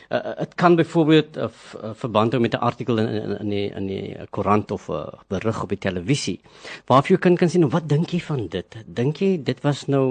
Dit 0.08 0.38
uh, 0.38 0.54
kan 0.54 0.76
byvoorbeeld 0.76 1.36
uh, 1.36 1.42
uh, 1.42 1.90
verband 1.94 2.32
hou 2.32 2.40
met 2.42 2.54
'n 2.54 2.62
artikel 2.62 2.98
in 2.98 3.38
in 3.40 3.48
die 3.48 3.70
in 3.74 3.86
die 3.86 4.16
koerant 4.30 4.70
of 4.70 4.88
'n 4.88 4.92
uh, 4.92 5.06
berig 5.28 5.62
op 5.62 5.68
die 5.68 5.78
televisie. 5.78 6.40
Waar 6.86 7.04
jy 7.08 7.16
kan 7.16 7.36
kan 7.36 7.48
sien 7.48 7.68
wat 7.68 7.88
dink 7.88 8.10
jy 8.10 8.20
van 8.20 8.46
dit? 8.48 8.76
Dink 8.86 9.16
jy 9.16 9.42
dit 9.42 9.60
was 9.62 9.86
nou 9.86 10.06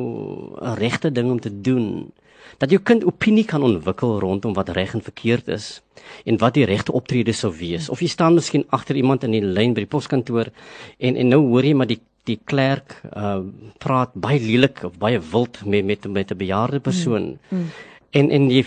'n 0.61 0.75
regte 0.75 1.11
ding 1.11 1.31
om 1.31 1.39
te 1.39 1.61
doen? 1.61 2.11
Dat 2.57 2.69
jou 2.69 2.81
kind 2.81 3.05
opinie 3.05 3.45
kan 3.45 3.63
ontwikkel 3.63 4.19
rondom 4.19 4.53
wat 4.53 4.69
reg 4.69 4.93
en 4.93 5.01
verkeerd 5.01 5.47
is 5.47 5.81
en 6.25 6.37
wat 6.37 6.53
die 6.53 6.65
regte 6.65 6.91
optrede 6.91 7.31
sou 7.31 7.53
wees. 7.57 7.89
Of 7.89 7.99
jy 7.99 8.07
staan 8.07 8.33
miskien 8.33 8.65
agter 8.69 8.95
iemand 8.95 9.23
in 9.23 9.31
die 9.31 9.41
lyn 9.41 9.73
by 9.73 9.79
die 9.79 9.93
poskantoor 9.95 10.51
en 10.97 11.15
en 11.15 11.27
nou 11.27 11.41
hoor 11.47 11.63
jy 11.63 11.73
maar 11.73 11.87
die 11.87 12.01
die 12.25 12.39
klerk 12.49 13.01
uh, 13.15 13.41
praat 13.81 14.15
baie 14.17 14.39
lelik 14.41 14.83
of 14.87 14.97
baie 15.01 15.19
wild 15.31 15.61
met 15.65 15.85
met 15.85 16.07
met 16.07 16.31
'n 16.31 16.37
bejaarde 16.37 16.79
persoon. 16.79 17.37
Mm. 17.49 17.59
Mm. 17.59 17.69
En 18.15 18.31
en 18.31 18.47
jy 18.51 18.63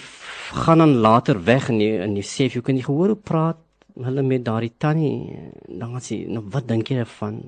gaan 0.64 0.82
dan 0.82 0.98
later 1.04 1.40
weg 1.44 1.68
en 1.72 1.80
jy 1.80 1.96
en 2.04 2.16
jy 2.16 2.26
sê 2.26 2.48
jy 2.48 2.62
kan 2.64 2.76
nie 2.76 2.84
gehoor 2.84 3.14
hoe 3.14 3.22
praat 3.30 3.58
hulle 3.98 4.22
met 4.22 4.44
daardie 4.44 4.74
tannie. 4.78 5.38
Dan 5.66 5.96
gaan 5.96 6.04
sy 6.04 6.22
nou 6.28 6.44
wat 6.52 6.68
dink 6.68 6.90
jy 6.90 7.00
daarvan? 7.00 7.40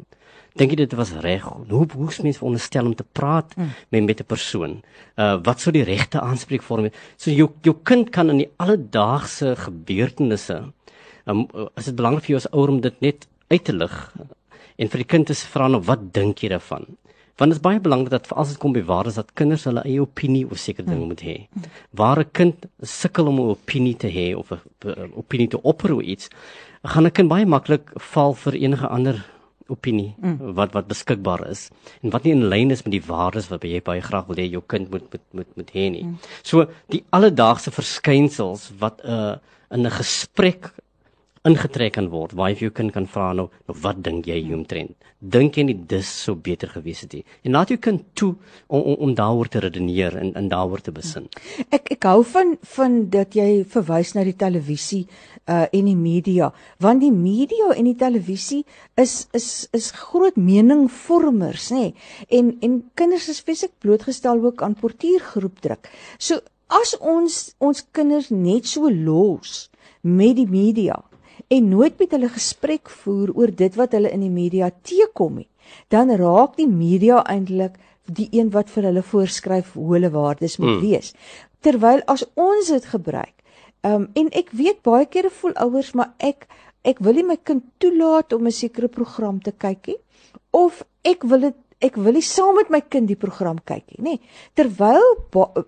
Dink 0.59 0.75
jy 0.75 0.81
dit 0.83 0.97
was 0.99 1.13
reg? 1.23 1.45
Hoe 1.71 1.87
hoe's 1.95 2.19
mens 2.25 2.41
veronderstel 2.41 2.89
om 2.89 2.97
te 2.99 3.07
praat 3.07 3.55
mm. 3.57 3.71
met 3.91 4.05
met 4.09 4.21
'n 4.21 4.27
persoon? 4.27 4.83
Uh 5.17 5.37
wat 5.45 5.61
sou 5.61 5.73
die 5.73 5.87
regte 5.87 6.21
aanspreekvorm 6.21 6.91
so 7.17 7.31
jou 7.31 7.51
jou 7.63 7.77
kind 7.83 8.11
kan 8.11 8.31
in 8.31 8.39
die 8.45 8.53
alledaagse 8.57 9.57
gebeurtenisse 9.57 10.73
um, 11.27 11.47
is 11.77 11.89
dit 11.91 11.97
belangrik 11.97 12.27
vir 12.27 12.35
jou 12.35 12.41
as 12.41 12.51
ouer 12.53 12.75
om 12.75 12.81
dit 12.81 13.01
net 13.05 13.27
uit 13.51 13.65
te 13.65 13.75
lig 13.77 13.97
en 14.81 14.89
vir 14.89 15.03
die 15.03 15.11
kind 15.15 15.29
te 15.29 15.37
vra 15.53 15.69
nou 15.69 15.83
wat 15.87 16.11
dink 16.17 16.43
jy 16.43 16.53
daarvan 16.55 16.87
want 17.41 17.55
dit 17.55 17.57
is 17.57 17.65
baie 17.65 17.81
belangrik 17.81 18.13
dat 18.13 18.29
as 18.37 18.53
dit 18.53 18.61
kom 18.61 18.75
by 18.77 18.83
waardes 18.85 19.17
dat 19.17 19.33
kinders 19.39 19.65
hulle 19.65 19.83
eie 19.89 20.03
opinie 20.05 20.45
oor 20.45 20.61
sekere 20.61 20.87
dinge 20.87 21.09
moet 21.09 21.23
hê. 21.25 21.37
Waar 21.97 22.21
'n 22.21 22.31
kind 22.33 22.67
sukkel 22.83 23.27
om 23.27 23.41
'n 23.41 23.57
opinie 23.57 23.97
te 23.97 24.09
hê 24.09 24.37
of 24.37 24.53
'n 24.53 24.61
opinie 25.17 25.49
te 25.49 25.63
opper 25.63 25.95
oor 25.95 26.03
iets, 26.03 26.29
gaan 26.85 27.07
'n 27.07 27.11
kind 27.11 27.29
baie 27.29 27.47
maklik 27.47 27.91
val 27.97 28.35
vir 28.35 28.55
enige 28.55 28.87
ander 28.89 29.25
opinie 29.71 30.15
mm. 30.19 30.55
wat 30.59 30.73
wat 30.73 30.89
beskikbaar 30.91 31.47
is 31.49 31.71
en 32.03 32.11
wat 32.11 32.25
nie 32.27 32.33
in 32.33 32.49
lyn 32.49 32.71
is 32.71 32.83
met 32.83 32.93
die 32.93 33.07
waardes 33.07 33.49
wat 33.53 33.63
jy 33.63 33.81
baie 33.81 34.03
graag 34.03 34.27
wil 34.27 34.37
hê 34.37 34.47
jou 34.51 34.63
kind 34.67 34.91
moet 34.91 35.07
moet 35.13 35.27
moet 35.33 35.57
moet 35.57 35.71
hê 35.71 35.87
nie. 35.91 36.05
Mm. 36.05 36.19
So 36.43 36.67
die 36.89 37.05
alledaagse 37.11 37.71
verskynsels 37.71 38.71
wat 38.79 39.01
'n 39.05 39.11
uh, 39.11 39.37
in 39.71 39.87
'n 39.87 39.91
gesprek 39.91 40.73
ingetrek 41.49 41.93
kan 41.93 42.11
word. 42.13 42.35
Waar 42.37 42.51
jy 42.51 42.69
jou 42.69 42.75
kind 42.75 42.93
kan 42.93 43.07
vra 43.07 43.33
nou, 43.33 43.49
nou 43.69 43.77
wat 43.83 44.03
dink 44.05 44.27
jy 44.27 44.43
hieromtrent 44.43 44.97
dink 45.21 45.59
jy 45.59 45.67
nie 45.69 45.77
dis 45.89 46.09
sou 46.25 46.35
beter 46.35 46.71
gewees 46.73 47.03
het 47.05 47.13
nie? 47.13 47.25
En 47.45 47.53
laat 47.53 47.71
jou 47.71 47.79
kind 47.81 48.03
toe 48.17 48.31
om 48.69 48.81
om, 48.81 48.95
om 49.07 49.15
daaroor 49.15 49.49
te 49.53 49.61
redeneer 49.61 50.17
en 50.17 50.33
en 50.37 50.49
daaroor 50.49 50.81
te 50.81 50.93
besin. 50.97 51.29
Ek 51.69 51.91
ek 51.97 52.07
hou 52.09 52.23
van 52.33 52.57
van 52.75 52.97
dat 53.13 53.37
jy 53.37 53.65
verwys 53.69 54.15
na 54.17 54.25
die 54.25 54.37
televisie 54.37 55.07
uh 55.47 55.67
en 55.69 55.91
die 55.91 55.97
media. 55.97 56.51
Want 56.81 57.05
die 57.05 57.13
media 57.13 57.75
en 57.77 57.85
die 57.85 57.99
televisie 58.01 58.65
is 58.97 59.29
is 59.37 59.69
is 59.77 59.91
groot 59.91 60.37
meningvormers 60.37 61.71
nê? 61.77 61.93
En 62.29 62.57
en 62.61 62.81
kinders 62.95 63.29
is 63.29 63.43
spesifiek 63.45 63.77
blootgestel 63.79 64.41
ook 64.45 64.63
aan 64.63 64.79
portuïergroepdruk. 64.81 65.93
So 66.19 66.41
as 66.69 66.97
ons 66.99 67.55
ons 67.59 67.85
kinders 67.93 68.31
net 68.31 68.67
so 68.67 68.89
los 68.89 69.69
met 70.01 70.37
die 70.37 70.49
media 70.49 70.97
en 71.51 71.69
nooit 71.69 71.99
met 71.99 72.13
hulle 72.15 72.31
gesprek 72.31 72.91
voer 73.03 73.33
oor 73.35 73.51
dit 73.63 73.77
wat 73.79 73.95
hulle 73.97 74.11
in 74.15 74.23
die 74.23 74.33
media 74.33 74.71
teekom 74.87 75.41
nie, 75.43 75.49
dan 75.91 76.13
raak 76.21 76.57
die 76.59 76.69
media 76.71 77.25
eintlik 77.27 77.79
die 78.07 78.29
een 78.35 78.51
wat 78.55 78.71
vir 78.71 78.91
hulle 78.91 79.03
voorskryf 79.07 79.75
hoe 79.79 79.95
hulle 79.97 80.11
waardes 80.15 80.59
moet 80.63 80.77
hmm. 80.77 80.85
wees. 80.87 81.13
Terwyl 81.63 82.03
as 82.11 82.25
ons 82.39 82.71
dit 82.71 82.87
gebruik, 82.93 83.35
um, 83.87 84.07
en 84.15 84.31
ek 84.37 84.55
weet 84.57 84.83
baie 84.87 85.07
kere 85.11 85.31
voel 85.41 85.57
ouers 85.67 85.93
maar 85.99 86.15
ek 86.19 86.47
ek 86.87 87.03
wil 87.05 87.19
nie 87.19 87.27
my 87.29 87.37
kind 87.37 87.67
toelaat 87.83 88.33
om 88.33 88.47
'n 88.47 88.57
sekere 88.57 88.89
program 88.89 89.41
te 89.41 89.53
kyk 89.53 89.91
nie 89.93 90.01
of 90.57 90.85
ek 91.05 91.27
wil 91.29 91.41
dit 91.49 91.59
ek 91.81 91.97
wil 91.97 92.13
nie 92.13 92.25
saam 92.25 92.57
met 92.57 92.71
my 92.71 92.81
kind 92.81 93.09
die 93.09 93.17
program 93.17 93.59
kyk 93.65 93.85
nie, 93.97 94.01
nê. 94.05 94.15
Terwyl 94.55 95.17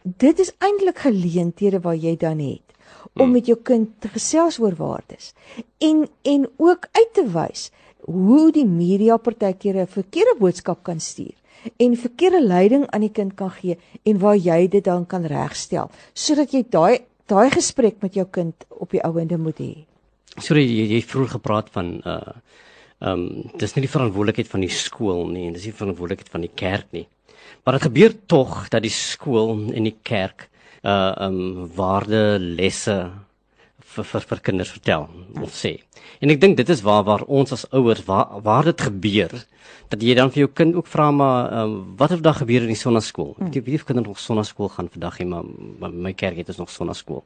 dit 0.05 0.39
is 0.39 0.53
eintlik 0.61 0.99
geleenthede 1.05 1.81
waar 1.81 1.97
jy 1.97 2.17
dan 2.17 2.39
het 2.39 2.73
om 3.15 3.25
hmm. 3.25 3.33
met 3.33 3.47
jou 3.47 3.59
kind 3.63 3.91
te 4.01 4.09
gesels 4.09 4.59
oor 4.63 4.75
waardes 4.79 5.33
en 5.79 6.09
en 6.23 6.49
ook 6.57 6.89
uit 6.93 7.13
te 7.13 7.27
wys 7.35 7.71
hoe 8.07 8.51
die 8.53 8.67
media 8.67 9.17
partykeer 9.17 9.77
'n 9.83 9.87
verkeerde 9.87 10.37
boodskap 10.39 10.83
kan 10.83 11.01
stuur 11.01 11.37
en 11.77 11.97
verkeerde 11.97 12.43
leiding 12.43 12.87
aan 12.91 13.01
die 13.01 13.13
kind 13.13 13.35
kan 13.35 13.51
gee 13.51 13.79
en 14.03 14.19
waar 14.19 14.37
jy 14.37 14.69
dit 14.69 14.85
dan 14.85 15.07
kan 15.07 15.25
regstel 15.25 15.91
sodat 16.15 16.53
jy 16.53 16.65
daai 16.69 16.99
daai 17.27 17.51
gesprek 17.51 18.03
met 18.03 18.15
jou 18.15 18.27
kind 18.27 18.67
op 18.69 18.91
die 18.91 19.03
ouende 19.07 19.39
moet 19.39 19.59
hê. 19.59 19.73
Sorry 20.41 20.65
jy 20.65 20.89
jy 20.97 21.01
vroeg 21.07 21.37
gepraat 21.39 21.71
van 21.71 22.01
uh 22.05 22.35
ehm 23.03 23.19
um, 23.19 23.51
dis 23.59 23.73
nie 23.75 23.83
die 23.83 23.91
verantwoordelikheid 23.91 24.47
van 24.47 24.63
die 24.63 24.71
skool 24.71 25.25
nie 25.27 25.49
en 25.49 25.55
dis 25.57 25.65
nie 25.67 25.73
die 25.73 25.79
verantwoordelikheid 25.79 26.29
van 26.31 26.45
die 26.45 26.53
kerk 26.55 26.87
nie. 26.95 27.09
Maar 27.65 27.79
dit 27.79 27.87
gebeur 27.89 28.13
tog 28.31 28.69
dat 28.71 28.83
die 28.83 28.95
skool 28.95 29.57
en 29.75 29.89
die 29.89 29.97
kerk 30.07 30.49
uh 30.83 31.13
um 31.29 31.71
waarde 31.77 32.39
lesse 32.41 32.99
vir 33.93 34.05
vir, 34.05 34.27
vir 34.31 34.41
kinders 34.41 34.73
vertel 34.75 35.09
of 35.43 35.55
sê. 35.55 35.79
En 36.23 36.31
ek 36.33 36.41
dink 36.43 36.57
dit 36.61 36.69
is 36.73 36.83
waar 36.87 37.05
waar 37.07 37.25
ons 37.27 37.53
as 37.55 37.67
ouers 37.73 38.05
waar 38.09 38.41
waar 38.43 38.71
dit 38.71 38.87
gebeur 38.89 39.43
dat 39.93 40.01
jy 40.03 40.15
dan 40.17 40.31
vir 40.33 40.47
jou 40.47 40.49
kind 40.57 40.77
ook 40.79 40.89
vra 40.89 41.11
maar 41.13 41.51
um, 41.61 41.75
wat 42.01 42.13
het 42.13 42.23
vandag 42.23 42.39
gebeur 42.43 42.65
in 42.65 42.73
die 42.73 42.79
sonnaskool? 42.81 43.35
Ek 43.45 43.59
weet 43.59 43.69
nie 43.69 43.81
of 43.81 43.85
kinders 43.89 44.09
nog 44.09 44.23
sonnaskool 44.23 44.71
gaan 44.73 44.89
vandag 44.93 45.19
nie, 45.21 45.27
maar, 45.29 45.51
maar 45.83 45.93
my 46.09 46.15
kerk 46.17 46.41
het 46.41 46.49
ons 46.49 46.63
nog 46.63 46.73
sonnaskool. 46.73 47.21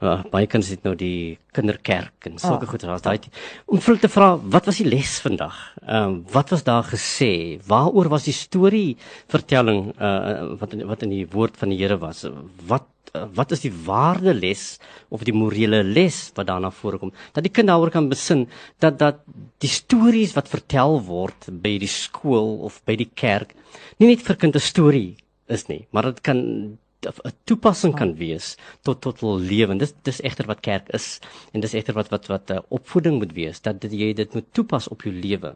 Uh, 0.00 0.22
baie 0.32 0.48
kinders 0.48 0.72
het 0.72 0.86
nou 0.88 0.94
die 0.96 1.36
kinderkerk 1.56 2.30
en 2.30 2.40
sulke 2.40 2.64
Ah. 2.64 2.70
goed. 2.72 2.86
Daar's 2.88 3.04
daai 3.04 3.20
om 3.66 3.80
vir 3.84 4.00
te 4.00 4.08
vra 4.08 4.32
wat 4.40 4.66
was 4.66 4.80
die 4.80 4.88
les 4.88 5.18
vandag? 5.20 5.60
Ehm 5.84 6.02
um, 6.08 6.18
wat 6.32 6.50
was 6.54 6.64
daar 6.64 6.84
gesê? 6.88 7.60
Waaroor 7.68 8.08
was 8.08 8.24
die 8.24 8.36
storie 8.36 8.96
vertelling 9.28 9.92
uh 10.00 10.56
wat 10.60 10.72
in, 10.72 10.86
wat 10.88 11.02
in 11.02 11.10
die 11.10 11.26
woord 11.28 11.56
van 11.56 11.68
die 11.68 11.78
Here 11.78 11.98
was? 12.00 12.24
Wat 12.66 12.88
uh, 12.88 12.95
wat 13.34 13.52
is 13.56 13.62
die 13.64 13.72
waardeles 13.86 14.78
of 15.08 15.24
die 15.26 15.34
morele 15.34 15.82
les 15.84 16.30
wat 16.36 16.46
daarna 16.46 16.70
voorkom? 16.70 17.12
Dat 17.32 17.44
die 17.46 17.52
kind 17.52 17.68
daaroor 17.68 17.90
kan 17.94 18.08
besin 18.08 18.46
dat 18.82 18.98
dat 18.98 19.22
die 19.64 19.70
stories 19.70 20.34
wat 20.36 20.48
vertel 20.48 21.00
word 21.06 21.48
by 21.50 21.76
die 21.82 21.90
skool 21.90 22.58
of 22.68 22.80
by 22.84 22.96
die 22.96 23.10
kerk 23.14 23.54
nie 23.98 24.08
net 24.12 24.24
vir 24.26 24.36
kind 24.36 24.56
'n 24.56 24.60
storie 24.72 25.16
is 25.48 25.68
nie, 25.68 25.86
maar 25.92 26.02
dit 26.10 26.20
kan 26.20 26.78
'n 27.06 27.32
toepassing 27.44 27.94
kan 27.94 28.14
wees 28.18 28.56
tot 28.82 29.00
tot 29.00 29.20
hul 29.20 29.38
lewe. 29.38 29.76
Dis 29.78 29.94
dis 30.02 30.20
egter 30.20 30.46
wat 30.46 30.60
kerk 30.60 30.88
is 30.98 31.20
en 31.52 31.60
dis 31.60 31.74
egter 31.74 31.94
wat 31.94 32.08
wat 32.10 32.26
wat 32.26 32.50
uh, 32.50 32.58
opvoeding 32.68 33.18
moet 33.18 33.32
wees 33.32 33.60
dat 33.60 33.80
dit, 33.80 33.92
jy 33.92 34.12
dit 34.12 34.34
moet 34.34 34.46
toepas 34.52 34.88
op 34.88 35.02
jou 35.02 35.14
lewe. 35.14 35.54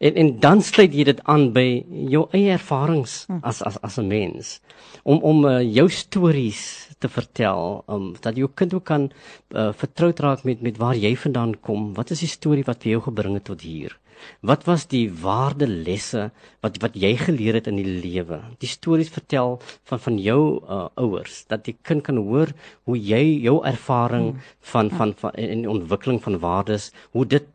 En 0.00 0.14
en 0.14 0.40
dan 0.40 0.62
sluit 0.62 0.94
jy 0.94 1.04
dit 1.04 1.20
aan 1.24 1.52
by 1.52 1.84
jou 2.14 2.26
eie 2.32 2.52
ervarings 2.58 3.26
as 3.42 3.62
as 3.62 3.78
as 3.82 3.98
'n 3.98 4.08
mens 4.08 4.60
om 5.02 5.18
om 5.22 5.44
uh, 5.44 5.60
jou 5.62 5.88
stories 5.88 6.88
te 6.98 7.08
vertel, 7.08 7.84
um, 7.88 8.14
dat 8.20 8.36
jou 8.36 8.48
kind 8.54 8.74
ook 8.74 8.84
kan 8.84 9.10
uh, 9.50 9.72
vertroud 9.72 10.18
raak 10.20 10.44
met 10.44 10.60
met 10.60 10.76
waar 10.76 10.96
jy 10.96 11.16
vandaan 11.16 11.54
kom. 11.60 11.94
Wat 11.94 12.10
is 12.10 12.20
die 12.20 12.28
storie 12.28 12.64
wat 12.64 12.82
vir 12.82 12.90
jou 12.90 13.02
gebring 13.02 13.34
het 13.34 13.44
tot 13.44 13.60
hier? 13.60 13.98
Wat 14.40 14.64
was 14.68 14.86
die 14.86 15.06
waardelesse 15.22 16.30
wat 16.60 16.78
wat 16.82 16.94
jy 16.98 17.16
geleer 17.16 17.54
het 17.58 17.66
in 17.66 17.76
die 17.80 18.00
lewe? 18.02 18.40
Die 18.58 18.70
stories 18.70 19.10
vertel 19.14 19.58
van 19.90 20.00
van 20.00 20.18
jou 20.18 20.40
uh, 20.62 20.86
ouers 20.94 21.44
dat 21.48 21.64
die 21.64 21.76
kind 21.82 22.02
kan 22.06 22.16
hoor 22.16 22.52
hoe 22.84 22.96
jy 22.98 23.22
jou 23.44 23.58
ervaring 23.64 24.36
van 24.72 24.90
van 24.90 25.14
van 25.18 25.34
in 25.34 25.64
die 25.66 25.70
ontwikkeling 25.70 26.22
van 26.22 26.38
waardes, 26.38 26.92
hoe 27.12 27.26
dit 27.26 27.46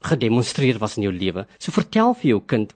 gedemonstreer 0.00 0.78
was 0.78 0.96
in 0.96 1.02
jou 1.08 1.12
lewe. 1.12 1.46
So 1.58 1.72
vertel 1.72 2.14
vir 2.14 2.30
jou 2.34 2.40
kind 2.46 2.74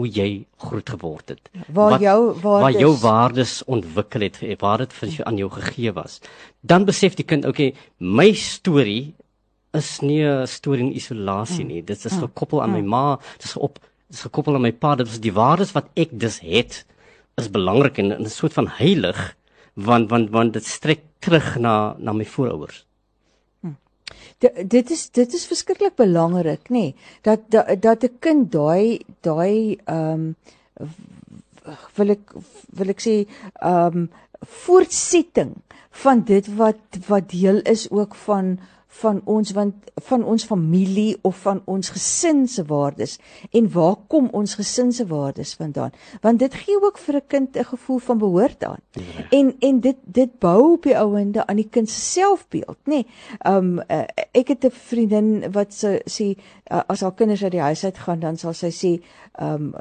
hoe 0.00 0.08
jy 0.08 0.44
groot 0.58 0.88
geword 0.88 1.34
het. 1.34 1.50
Waar 1.68 2.00
jou 2.00 2.32
waar 2.40 2.72
jou 2.72 2.90
waardes- 2.90 3.02
waardes 3.02 3.64
ontwikkel 3.64 4.20
het, 4.20 4.40
waar 4.60 4.78
dit 4.78 4.92
vir 4.92 5.24
aan 5.24 5.36
jou 5.36 5.50
gegee 5.50 5.92
was. 5.92 6.20
Dan 6.60 6.84
besef 6.84 7.14
die 7.14 7.24
kind, 7.24 7.44
okay, 7.44 7.74
my 7.98 8.32
storie 8.32 9.14
is 9.72 10.00
nie 10.00 10.22
'n 10.24 10.46
storie 10.46 10.84
in 10.84 10.96
isolasie 10.96 11.64
nie. 11.64 11.82
Dit 11.82 12.04
is 12.04 12.12
gekoppel 12.12 12.62
aan 12.62 12.72
my 12.72 12.80
ma, 12.80 13.18
dit 13.36 13.44
is 13.44 13.56
op 13.56 13.78
dit 13.80 14.16
is 14.16 14.22
gekoppel 14.28 14.54
aan 14.54 14.66
my 14.68 14.72
pa. 14.72 14.94
Dit 14.94 15.08
is 15.08 15.20
die 15.20 15.32
waardes 15.32 15.72
wat 15.72 15.88
ek 15.94 16.10
dus 16.12 16.40
het 16.40 16.84
is 17.36 17.50
belangrik 17.50 17.98
en 17.98 18.12
'n 18.22 18.28
soort 18.28 18.52
van 18.52 18.68
heilig 18.68 19.36
want 19.74 20.10
want 20.10 20.30
want 20.30 20.52
dit 20.52 20.66
strek 20.66 21.00
terug 21.18 21.56
na 21.58 21.94
na 21.98 22.12
my 22.12 22.24
voorouers. 22.24 22.84
D- 24.38 24.70
dit 24.70 24.90
is 24.90 25.10
dit 25.10 25.34
is 25.34 25.46
verskriklik 25.46 25.94
belangrik 25.96 26.68
nê 26.68 26.78
nee, 26.78 26.94
dat 27.22 27.40
dat 27.48 27.82
dat 27.82 28.04
'n 28.04 28.18
kind 28.18 28.52
daai 28.52 29.00
daai 29.20 29.78
ehm 29.84 30.34
um, 30.80 30.90
wil 31.96 32.10
ek 32.10 32.34
wil 32.78 32.88
ek 32.88 33.00
sê 33.00 33.14
ehm 33.60 33.96
um, 33.96 34.10
voortsetting 34.42 35.54
van 36.02 36.24
dit 36.26 36.46
wat 36.56 36.98
wat 37.06 37.30
deel 37.30 37.60
is 37.74 37.90
ook 37.90 38.14
van 38.14 38.58
van 38.92 39.20
ons 39.24 39.50
want 39.56 39.74
van 40.04 40.24
ons 40.24 40.44
familie 40.44 41.16
of 41.22 41.38
van 41.46 41.62
ons 41.64 41.90
gesin 41.94 42.44
se 42.48 42.64
waardes? 42.68 43.18
En 43.50 43.70
waar 43.72 43.96
kom 44.06 44.28
ons 44.32 44.54
gesin 44.54 44.92
se 44.92 45.06
waardes 45.06 45.54
vandaan? 45.54 45.90
Want 46.20 46.38
dit 46.38 46.54
gee 46.54 46.82
ook 46.82 46.98
vir 46.98 47.14
'n 47.14 47.26
kind 47.26 47.56
'n 47.56 47.64
gevoel 47.64 47.98
van 47.98 48.18
behoort 48.18 48.64
aan. 48.64 48.80
Ja. 48.92 49.02
en 49.30 49.56
en 49.58 49.80
dit 49.80 49.96
dit 50.04 50.38
bou 50.38 50.72
op 50.72 50.82
die 50.82 50.98
ouende 50.98 51.46
aan 51.46 51.56
die 51.56 51.68
kind 51.70 51.90
se 51.90 52.00
selfbeeld 52.00 52.78
nê? 52.84 52.90
Nee, 52.90 53.06
um 53.46 53.78
uh, 53.78 54.04
ek 54.32 54.48
het 54.48 54.64
'n 54.64 54.70
vriendin 54.70 55.52
wat 55.52 55.72
sê 55.72 56.00
sê 56.04 56.36
uh, 56.70 56.80
as 56.86 57.00
haar 57.00 57.14
kinders 57.14 57.42
uit 57.42 57.52
die 57.52 57.60
huis 57.60 57.84
uit 57.84 57.98
gaan 57.98 58.20
dan 58.20 58.36
sal 58.36 58.52
sy 58.52 58.70
sê 58.70 58.92
um 59.40 59.74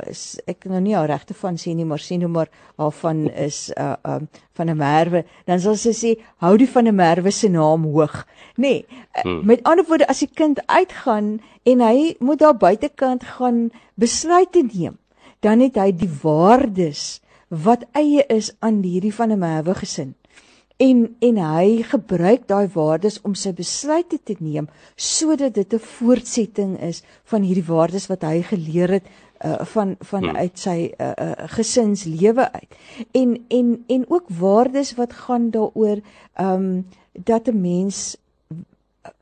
ek 0.45 0.65
nou 0.65 0.81
nie 0.81 0.95
haar 0.95 1.07
regte 1.07 1.33
van 1.33 1.57
sê 1.57 1.75
nie 1.75 1.85
maar 1.85 1.99
sê 1.99 2.17
nou 2.17 2.29
maar 2.29 2.49
haar 2.77 2.91
van 2.91 3.29
is 3.47 3.71
uh 3.77 3.95
um 4.03 4.29
van 4.53 4.69
'n 4.69 4.77
merwe 4.77 5.25
dan 5.45 5.59
sal 5.59 5.75
sy 5.75 5.93
sê 5.93 6.11
hou 6.43 6.57
die 6.57 6.69
van 6.69 6.87
'n 6.87 6.95
merwe 6.95 7.31
se 7.31 7.49
naam 7.49 7.83
hoog 7.83 8.25
nê 8.57 8.61
nee, 8.63 8.85
hmm. 9.23 9.45
met 9.45 9.63
ander 9.63 9.85
woorde 9.87 10.07
as 10.07 10.19
die 10.19 10.33
kind 10.33 10.59
uitgaan 10.67 11.39
en 11.63 11.79
hy 11.79 12.15
moet 12.19 12.39
daar 12.39 12.57
buitekant 12.57 13.23
gaan 13.23 13.71
besluite 13.95 14.63
neem 14.73 14.97
dan 15.39 15.59
het 15.59 15.75
hy 15.75 15.91
die 15.91 16.11
waardes 16.23 17.21
wat 17.47 17.83
eie 17.91 18.23
is 18.27 18.51
aan 18.59 18.83
hierdie 18.83 19.13
van 19.13 19.31
'n 19.31 19.39
merwe 19.39 19.75
gesin 19.75 20.15
en 20.81 21.15
en 21.19 21.37
hy 21.37 21.83
gebruik 21.83 22.47
daai 22.49 22.67
waardes 22.73 23.19
om 23.27 23.35
sy 23.37 23.51
besluite 23.57 24.17
te 24.23 24.35
neem 24.39 24.67
sodat 24.95 25.53
dit 25.53 25.73
'n 25.73 25.79
voortsetting 25.97 26.79
is 26.89 27.03
van 27.23 27.41
hierdie 27.41 27.69
waardes 27.73 28.07
wat 28.07 28.21
hy 28.21 28.41
geleer 28.41 28.89
het 28.97 29.05
uh, 29.45 29.65
van 29.73 29.95
vanuit 29.99 30.59
sy 30.59 30.91
uh, 30.91 31.11
uh, 31.11 31.31
gesinslewe 31.55 32.51
uit. 32.51 32.75
En 33.11 33.45
en 33.47 33.83
en 33.87 34.05
ook 34.07 34.29
waardes 34.39 34.95
wat 34.95 35.13
gaan 35.13 35.49
daaroor 35.49 35.99
ehm 36.33 36.53
um, 36.53 36.87
dat 37.13 37.47
'n 37.47 37.61
mens 37.61 38.17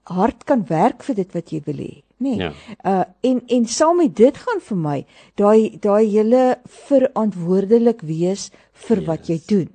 hard 0.04 0.44
kan 0.44 0.66
werk 0.68 1.04
vir 1.04 1.16
dit 1.16 1.34
wat 1.34 1.50
jy 1.50 1.62
wil 1.66 1.80
hê, 1.82 1.96
nê? 2.18 2.36
Nee. 2.36 2.38
Ja. 2.38 2.52
Uh 2.84 3.04
en 3.22 3.42
en 3.48 3.66
saam 3.66 3.98
met 3.98 4.16
dit 4.16 4.38
gaan 4.38 4.62
vir 4.62 4.78
my 4.78 5.06
daai 5.36 5.78
daai 5.80 6.06
hele 6.10 6.60
verantwoordelik 6.88 8.02
wees 8.02 8.52
vir 8.74 8.98
yes. 8.98 9.08
wat 9.08 9.28
jy 9.28 9.42
doen. 9.46 9.70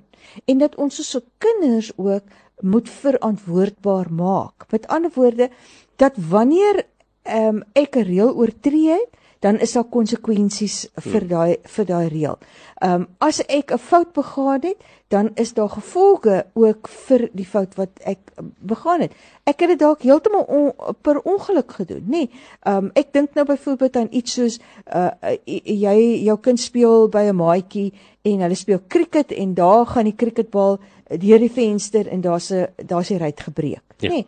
En 0.45 0.57
dat 0.57 0.75
ons 0.75 0.99
as 0.99 1.21
kinders 1.37 1.91
ook 1.95 2.23
moet 2.61 2.89
verantwoordbaar 2.89 4.11
maak. 4.11 4.65
Met 4.71 4.87
ander 4.87 5.11
woorde 5.13 5.49
dat 5.95 6.13
wanneer 6.17 6.85
ehm 7.23 7.55
um, 7.55 7.63
ek 7.73 7.95
'n 7.95 8.03
reël 8.03 8.35
oortree 8.35 8.89
het, 8.89 9.09
dan 9.45 9.59
is 9.61 9.75
daar 9.77 9.85
konsekwensies 9.93 10.75
vir 11.05 11.25
daai 11.29 11.57
vir 11.75 11.85
daai 11.85 12.07
reël. 12.09 12.37
Ehm 12.81 13.01
um, 13.01 13.07
as 13.19 13.41
ek 13.45 13.71
'n 13.71 13.77
fout 13.77 14.13
begaan 14.13 14.61
het, 14.63 14.77
dan 15.07 15.29
is 15.35 15.53
daar 15.53 15.69
gevolge 15.69 16.45
ook 16.53 16.87
vir 17.07 17.29
die 17.33 17.45
fout 17.45 17.75
wat 17.75 17.89
ek 18.03 18.19
begaan 18.59 19.01
het. 19.01 19.11
Ek 19.43 19.59
het 19.59 19.69
dit 19.69 19.79
dalk 19.79 20.01
heeltemal 20.01 20.45
on, 20.47 20.71
per 21.01 21.21
ongeluk 21.21 21.71
gedoen, 21.71 22.03
nê. 22.05 22.09
Nee, 22.09 22.29
ehm 22.63 22.85
um, 22.85 22.91
ek 22.93 23.13
dink 23.13 23.33
nou 23.33 23.45
byvoorbeeld 23.45 23.95
aan 23.95 24.07
iets 24.11 24.33
soos 24.33 24.59
uh 24.95 25.11
jy 25.45 26.23
jou 26.25 26.37
kind 26.41 26.59
speel 26.59 27.07
by 27.09 27.23
'n 27.29 27.35
maatjie 27.35 27.93
en 28.23 28.39
hulle 28.39 28.55
speel 28.55 28.81
cricket 28.87 29.31
en 29.31 29.53
daar 29.53 29.85
gaan 29.85 30.05
die 30.09 30.15
cricketbal 30.15 30.79
deur 31.09 31.39
die 31.39 31.51
venster 31.51 32.07
en 32.07 32.21
daar's 32.21 32.51
'n 32.51 32.67
daar's 32.85 33.07
die 33.07 33.17
ruit 33.17 33.39
gebreek, 33.39 33.83
Ja. 33.99 34.09
nê. 34.09 34.13
Nee, 34.13 34.25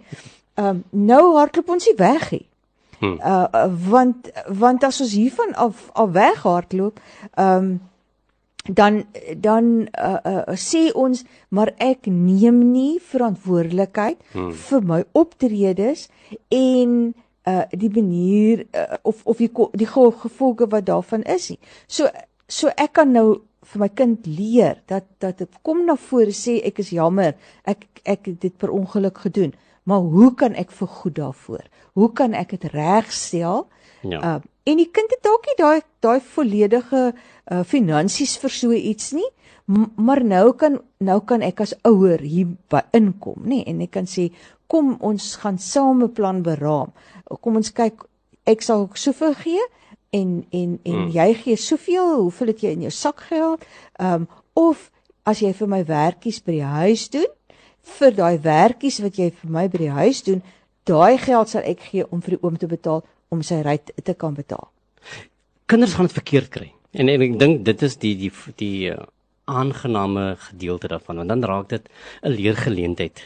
ehm 0.53 0.67
um, 0.67 0.83
nou 0.89 1.37
hardloop 1.37 1.69
ons 1.69 1.85
nie 1.85 1.97
weg 1.97 2.31
nie. 2.31 2.45
Hmm. 2.99 3.19
Uh, 3.21 3.47
uh 3.53 3.67
want 3.89 4.31
want 4.47 4.83
as 4.83 5.01
ons 5.01 5.13
hiervan 5.13 5.53
af 5.55 5.89
af 5.93 6.11
weghardloop, 6.11 6.99
ehm 7.35 7.57
um, 7.57 7.79
dan 8.73 9.05
dan 9.37 9.87
uh, 9.95 10.17
uh 10.25 10.55
sê 10.55 10.91
ons 10.93 11.23
maar 11.49 11.71
ek 11.77 12.09
neem 12.11 12.59
nie 12.71 12.99
verantwoordelikheid 12.99 14.17
hmm. 14.33 14.51
vir 14.51 14.81
my 14.83 15.03
optredes 15.11 16.09
en 16.49 17.13
uh 17.47 17.63
die 17.71 17.89
manier 17.89 18.65
uh, 18.75 18.97
of 19.03 19.21
of 19.23 19.37
die 19.37 19.51
die 19.71 19.87
ge- 19.87 20.15
gevolge 20.23 20.67
wat 20.67 20.85
daarvan 20.85 21.23
is 21.23 21.49
nie. 21.49 21.59
So 21.87 22.09
so 22.47 22.67
ek 22.75 22.93
kan 22.99 23.11
nou 23.11 23.41
vir 23.67 23.81
my 23.83 23.89
kind 23.89 24.27
leer 24.27 24.81
dat 24.87 25.07
dat 25.19 25.39
dit 25.43 25.61
kom 25.61 25.85
na 25.85 25.95
vore 25.95 26.35
sê 26.35 26.59
ek 26.67 26.79
is 26.83 26.91
jammer, 26.95 27.35
ek 27.63 27.87
ek 28.03 28.29
het 28.31 28.41
dit 28.41 28.57
per 28.57 28.71
ongeluk 28.71 29.17
gedoen, 29.27 29.53
maar 29.87 30.03
hoe 30.03 30.33
kan 30.35 30.55
ek 30.59 30.71
vergoed 30.75 31.15
daarvoor? 31.15 31.63
Hoe 31.95 32.11
kan 32.13 32.35
ek 32.35 32.55
dit 32.57 32.67
regstel? 32.73 33.67
Ja. 34.03 34.19
Uh, 34.19 34.35
en 34.67 34.81
die 34.81 34.89
kind 34.91 35.11
het 35.15 35.23
dalk 35.23 35.47
nie 35.47 35.55
daai 35.57 35.81
daai 36.03 36.19
volledige 36.33 37.03
uh, 37.13 37.63
finansies 37.63 38.35
vir 38.41 38.53
so 38.53 38.75
iets 38.75 39.13
nie, 39.15 39.29
maar 39.95 40.23
nou 40.23 40.51
kan 40.59 40.77
nou 41.03 41.17
kan 41.27 41.43
ek 41.43 41.63
as 41.63 41.73
ouer 41.87 42.21
hier 42.23 42.51
by 42.71 42.83
inkom, 42.95 43.47
nê, 43.47 43.63
en 43.67 43.81
ek 43.83 43.95
kan 43.95 44.07
sê 44.07 44.29
kom 44.67 44.95
ons 44.99 45.35
gaan 45.41 45.57
saam 45.59 46.03
'n 46.03 46.13
plan 46.13 46.43
beraam. 46.43 46.91
Kom 47.41 47.55
ons 47.55 47.71
kyk 47.71 48.03
ek 48.45 48.61
sal 48.61 48.89
soveel 48.93 49.35
gee 49.39 49.63
en 50.11 50.45
en 50.51 50.79
en 50.83 50.93
hmm. 50.93 51.09
jy 51.11 51.33
gee 51.33 51.55
soveel, 51.55 52.21
hoeveel 52.27 52.47
het 52.47 52.63
jy 52.63 52.71
in 52.75 52.85
jou 52.87 52.91
sak 52.91 53.23
geld? 53.31 53.63
Ehm 53.99 54.27
um, 54.27 54.27
of 54.53 54.91
as 55.23 55.39
jy 55.39 55.53
vir 55.53 55.67
my 55.67 55.83
werkies 55.85 56.39
by 56.43 56.51
die 56.51 56.71
huis 56.83 57.09
doen, 57.09 57.27
vir 57.97 58.15
daai 58.15 58.37
werkies 58.43 58.99
wat 59.03 59.19
jy 59.19 59.31
vir 59.41 59.51
my 59.51 59.67
by 59.71 59.83
die 59.83 59.93
huis 59.99 60.23
doen, 60.27 60.41
daai 60.87 61.17
geld 61.17 61.49
sal 61.49 61.65
ek 61.65 61.89
gee 61.91 62.05
om 62.11 62.21
vir 62.21 62.37
die 62.37 62.43
oom 62.43 62.57
te 62.57 62.67
betaal 62.67 63.03
om 63.29 63.43
sy 63.43 63.61
ry 63.65 63.77
te 63.79 64.13
kan 64.13 64.33
betaal. 64.33 64.69
kinders 65.67 65.93
gaan 65.93 66.07
dit 66.07 66.15
verkeerd 66.15 66.49
kry. 66.49 66.71
En, 66.95 67.09
en 67.09 67.21
ek 67.21 67.39
dink 67.39 67.65
dit 67.67 67.81
is 67.83 67.97
die 67.99 68.15
die 68.15 68.31
die 68.55 68.91
uh, 68.93 69.03
aangename 69.47 70.35
gedeelte 70.39 70.87
daarvan 70.91 71.21
want 71.21 71.29
dan 71.29 71.43
raak 71.43 71.69
dit 71.69 71.89
'n 72.23 72.31
leergeleentheid 72.31 73.21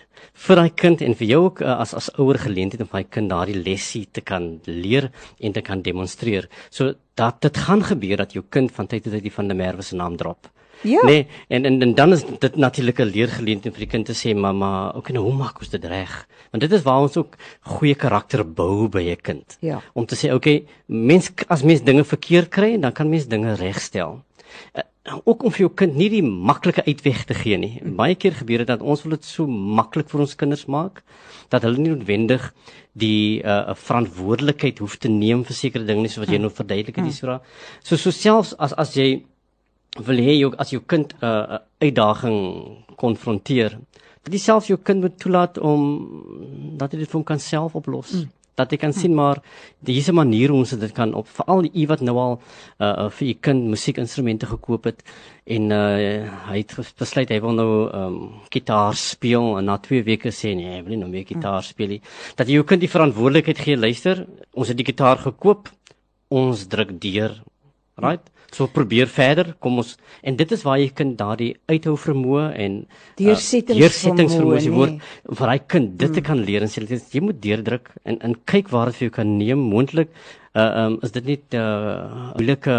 vir 0.45 0.55
daai 0.55 0.69
kind 0.83 1.01
en 1.01 1.15
vir 1.15 1.27
jou 1.27 1.41
ook 1.45 1.61
uh, 1.61 1.79
as 1.81 1.93
as 1.93 2.09
ouer 2.17 2.37
geleentheid 2.37 2.81
om 2.81 2.87
vir 2.87 3.01
daai 3.01 3.13
kind 3.15 3.29
daardie 3.29 3.63
lesie 3.67 4.05
te 4.11 4.21
kan 4.21 4.59
leer 4.65 5.11
en 5.39 5.53
te 5.53 5.61
kan 5.61 5.81
demonstreer. 5.81 6.49
So 6.69 6.93
dat 7.15 7.41
dit 7.41 7.57
gaan 7.57 7.83
gebeur 7.83 8.17
dat 8.17 8.33
jou 8.33 8.43
kind 8.49 8.71
van 8.71 8.87
tyd 8.87 9.03
tot 9.03 9.13
tyd 9.13 9.23
die 9.23 9.37
van 9.37 9.47
der 9.47 9.57
Merwe 9.57 9.81
se 9.81 9.95
naam 9.95 10.17
drop. 10.17 10.49
Ja. 10.81 11.03
Nee, 11.05 11.27
en, 11.47 11.65
en 11.65 11.81
en 11.81 11.93
dan 11.95 12.13
is 12.13 12.23
dit 12.39 12.55
natuurlik 12.55 12.99
'n 12.99 13.11
leergeleentheid 13.13 13.73
vir 13.73 13.85
die 13.85 13.91
kind 13.91 14.05
te 14.05 14.13
sê 14.13 14.35
mamma, 14.35 14.89
okay, 14.95 15.13
nou 15.13 15.23
hoe 15.23 15.33
maak 15.33 15.59
ons 15.59 15.69
dit 15.69 15.85
reg? 15.85 16.27
Want 16.51 16.61
dit 16.61 16.71
is 16.71 16.81
waar 16.81 17.01
ons 17.01 17.17
ook 17.17 17.37
goeie 17.61 17.95
karakter 17.95 18.43
bou 18.53 18.87
by 18.87 19.03
'n 19.11 19.21
kind. 19.21 19.57
Ja. 19.61 19.81
Om 19.93 20.05
te 20.05 20.15
sê 20.15 20.33
okay, 20.33 20.65
mens 20.85 21.31
as 21.47 21.63
mens 21.63 21.83
dinge 21.83 22.03
verkeerd 22.03 22.49
kry, 22.49 22.79
dan 22.79 22.91
kan 22.91 23.09
mens 23.09 23.27
dinge 23.27 23.53
regstel. 23.53 24.23
Uh, 24.75 24.81
ook 25.23 25.43
om 25.43 25.51
vir 25.51 25.59
jou 25.59 25.71
kind 25.73 25.95
nie 25.95 26.09
die 26.09 26.23
maklike 26.23 26.83
uitweg 26.85 27.23
te 27.25 27.33
gee 27.33 27.57
nie. 27.57 27.81
Baie 27.83 28.15
keer 28.15 28.35
gebeur 28.37 28.57
dit 28.57 28.67
dat 28.67 28.81
ons 28.81 29.01
wil 29.03 29.15
dit 29.15 29.25
so 29.25 29.47
maklik 29.47 30.09
vir 30.09 30.21
ons 30.21 30.35
kinders 30.35 30.65
maak 30.65 31.03
dat 31.49 31.63
hulle 31.65 31.77
nie 31.77 31.89
noodwendig 31.89 32.53
die 32.93 33.41
uh 33.43 33.73
verantwoordelikheid 33.73 34.79
hoef 34.79 34.97
te 34.97 35.09
neem 35.09 35.43
vir 35.47 35.55
sekere 35.55 35.87
dinge 35.87 36.01
nie, 36.01 36.11
soos 36.11 36.25
wat 36.25 36.33
jy 36.33 36.39
nou 36.41 36.51
verduidelik 36.51 36.99
het 36.99 37.05
hierso. 37.07 37.39
So 37.83 37.97
so 37.97 38.11
selfs 38.11 38.53
as 38.59 38.73
as 38.73 38.93
jy 38.95 39.23
wil 39.99 40.17
hê 40.23 40.37
jou 40.39 40.53
as 40.57 40.71
jou 40.71 40.81
kind 40.87 41.13
'n 41.13 41.25
uh, 41.25 41.57
uitdaging 41.81 42.39
konfronteer, 42.95 43.79
dat 44.23 44.33
jy 44.33 44.39
self 44.39 44.67
jou 44.69 44.77
kind 44.77 45.01
moet 45.01 45.17
toelaat 45.19 45.57
om 45.57 46.77
dat 46.77 46.93
hy 46.93 47.01
dit 47.01 47.09
vir 47.09 47.19
hom 47.19 47.25
kan 47.25 47.39
self 47.39 47.75
oplos. 47.75 48.13
Mm. 48.13 48.29
Dat 48.59 48.71
jy 48.71 48.77
kan 48.77 48.93
sien 48.93 49.15
maar 49.15 49.39
hier's 49.85 50.09
'n 50.09 50.15
manier 50.15 50.49
hoe 50.49 50.59
ons 50.59 50.69
dit 50.69 50.93
kan 50.93 51.13
op 51.13 51.27
veral 51.27 51.65
u 51.65 51.87
wat 51.87 52.01
nou 52.01 52.17
al 52.17 52.41
uh, 52.79 52.85
uh, 52.85 53.09
vir 53.09 53.27
u 53.27 53.33
kind 53.33 53.69
musiekinstrumente 53.69 54.45
gekoop 54.45 54.83
het 54.83 55.03
en 55.45 55.71
uh, 55.71 56.27
hy 56.49 56.57
het 56.57 56.75
besluit 56.97 57.29
hy 57.29 57.39
wil 57.39 57.53
nou 57.53 57.89
um, 57.89 58.31
gitaar 58.49 58.93
speel 58.93 59.57
en 59.57 59.65
na 59.65 59.77
2 59.77 60.03
weke 60.03 60.29
sê 60.29 60.53
nee, 60.55 60.75
hy 60.75 60.81
wil 60.83 60.89
nie 60.89 60.97
nou 60.97 61.09
meer 61.09 61.25
gitaar 61.25 61.63
speel 61.63 61.87
nie. 61.87 62.01
Dat 62.35 62.47
jy 62.47 62.53
jou 62.53 62.63
kind 62.63 62.81
die 62.81 62.89
verantwoordelikheid 62.89 63.57
gee, 63.57 63.77
luister, 63.77 64.27
ons 64.53 64.67
het 64.67 64.77
die 64.77 64.85
gitaar 64.85 65.17
gekoop, 65.17 65.69
ons 66.29 66.67
druk 66.67 67.01
deur. 67.01 67.41
Right? 67.97 68.29
So 68.51 68.67
probeer 68.67 69.07
verder, 69.07 69.53
kom 69.63 69.79
ons 69.79 69.95
en 70.27 70.35
dit 70.35 70.51
is 70.51 70.63
waar 70.67 70.79
jy 70.81 70.89
kind 70.95 71.13
daardie 71.19 71.53
uithou 71.71 71.95
vermoë 71.95 72.49
en 72.59 72.77
Deursettings 73.19 73.79
uh, 73.79 74.17
die 74.19 74.27
vermoë, 74.35 74.63
woord 74.75 74.97
vir 75.39 75.51
daai 75.53 75.67
kind 75.73 75.93
dit 76.01 76.15
te 76.17 76.23
kan 76.25 76.41
leer. 76.43 76.65
En 76.65 76.71
sê 76.71 76.83
jy 76.83 77.23
moet 77.23 77.39
deurdruk 77.43 77.93
en 78.03 78.19
en 78.19 78.35
kyk 78.53 78.73
waar 78.73 78.91
dit 78.91 78.99
vir 78.99 79.07
jou 79.07 79.15
kan 79.21 79.35
neem. 79.37 79.61
Moontlik 79.71 80.11
uh, 80.11 80.67
um, 80.83 80.99
is 81.01 81.15
dit 81.15 81.29
nie 81.29 81.37
'n 81.39 81.61
uh, 81.61 82.33
moeilike 82.35 82.75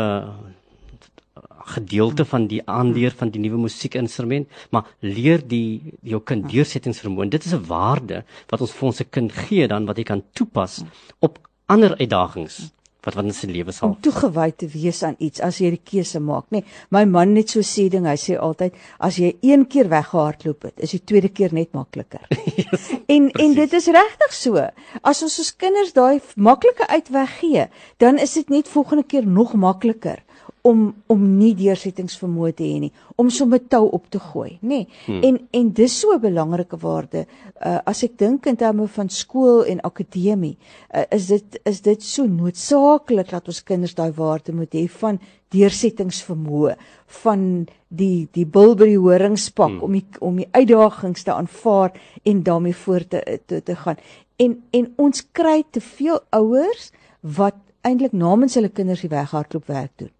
gedeelte 1.72 2.24
van 2.28 2.46
die 2.50 2.60
aanleer 2.66 3.14
van 3.16 3.30
die 3.30 3.40
nuwe 3.40 3.62
musiekinstrument, 3.64 4.48
maar 4.70 4.90
leer 5.00 5.40
die 5.40 5.94
jou 6.02 6.20
kind 6.20 6.50
deursettingsvermoë. 6.52 7.30
Dit 7.30 7.46
is 7.46 7.54
'n 7.54 7.64
waarde 7.66 8.24
wat 8.50 8.60
ons 8.60 8.72
vir 8.72 8.86
ons 8.86 9.02
kind 9.10 9.32
gee 9.32 9.68
dan 9.68 9.86
wat 9.86 9.96
hy 9.96 10.04
kan 10.04 10.22
toepas 10.34 10.82
op 11.20 11.38
ander 11.66 11.96
uitdagings 11.96 12.72
wat 13.02 13.16
wat 13.18 13.26
in 13.26 13.34
sy 13.34 13.48
lewe 13.50 13.72
sal. 13.74 13.90
om 13.90 13.96
toegewy 14.04 14.50
te 14.56 14.68
wees 14.70 15.02
aan 15.02 15.16
iets 15.18 15.42
as 15.42 15.58
jy 15.62 15.72
die 15.74 15.82
keuse 15.92 16.20
maak, 16.22 16.46
nê. 16.50 16.62
Nee, 16.62 16.64
my 16.94 17.04
man 17.10 17.34
net 17.34 17.50
so 17.50 17.64
sê 17.66 17.88
ding, 17.90 18.06
hy 18.06 18.16
sê 18.20 18.36
altyd 18.38 18.76
as 19.02 19.18
jy 19.18 19.32
een 19.42 19.66
keer 19.66 19.90
weggehardloop 19.90 20.68
het, 20.68 20.76
is 20.78 20.94
die 20.94 21.02
tweede 21.02 21.32
keer 21.34 21.54
net 21.54 21.72
makliker. 21.74 22.22
yes, 22.56 22.90
en 23.14 23.30
en 23.30 23.56
dit 23.58 23.78
is 23.78 23.90
regtig 23.98 24.36
so. 24.36 24.66
As 25.02 25.22
ons 25.26 25.38
ons 25.42 25.54
kinders 25.58 25.94
daai 25.96 26.20
maklike 26.36 26.86
uitweg 26.88 27.38
gee, 27.40 27.66
dan 27.98 28.22
is 28.22 28.36
dit 28.38 28.54
net 28.54 28.70
volgende 28.70 29.06
keer 29.08 29.26
nog 29.26 29.56
makliker 29.58 30.22
om 30.62 30.82
om 31.10 31.22
nie 31.38 31.52
deursettingsvermoë 31.58 32.52
te 32.54 32.66
hê 32.66 32.78
nie, 32.84 32.90
om 33.18 33.30
sommer 33.34 33.58
tou 33.70 33.82
op 33.96 34.04
te 34.14 34.20
gooi, 34.22 34.58
nê. 34.60 34.68
Nee. 34.68 34.86
Hmm. 35.06 35.22
En 35.26 35.38
en 35.58 35.72
dis 35.74 35.98
so 35.98 36.14
'n 36.14 36.20
belangrike 36.20 36.76
waarde. 36.78 37.26
Uh 37.66 37.80
as 37.84 38.02
ek 38.02 38.18
dink 38.18 38.46
in 38.46 38.56
terme 38.56 38.86
van 38.86 39.08
skool 39.08 39.64
en 39.64 39.80
akademie, 39.80 40.56
uh, 40.94 41.02
is 41.10 41.26
dit 41.26 41.60
is 41.64 41.80
dit 41.80 42.02
so 42.02 42.26
noodsaaklik 42.26 43.30
dat 43.30 43.46
ons 43.46 43.62
kinders 43.62 43.94
daai 43.94 44.12
waarde 44.12 44.52
moet 44.52 44.72
hê 44.74 44.88
van 44.88 45.18
deursettingsvermoë, 45.50 46.76
van 47.06 47.66
die 47.88 48.28
die 48.32 48.46
Bilbury 48.46 48.94
horingspak 48.94 49.70
hmm. 49.70 49.82
om 49.82 49.92
die 49.92 50.06
om 50.20 50.36
die 50.36 50.48
uitdagings 50.52 51.22
te 51.22 51.32
aanvaar 51.32 51.92
en 52.22 52.42
daarmee 52.42 52.74
voort 52.74 53.10
te, 53.10 53.40
te 53.46 53.62
te 53.62 53.76
gaan. 53.76 53.96
En 54.36 54.62
en 54.70 54.92
ons 54.96 55.26
kry 55.32 55.64
te 55.70 55.80
veel 55.80 56.20
ouers 56.30 56.92
wat 57.20 57.56
eintlik 57.82 58.12
namens 58.12 58.54
hulle 58.54 58.68
kinders 58.68 59.00
die 59.00 59.10
weghardloop 59.10 59.66
werk 59.66 59.92
doen. 59.96 60.12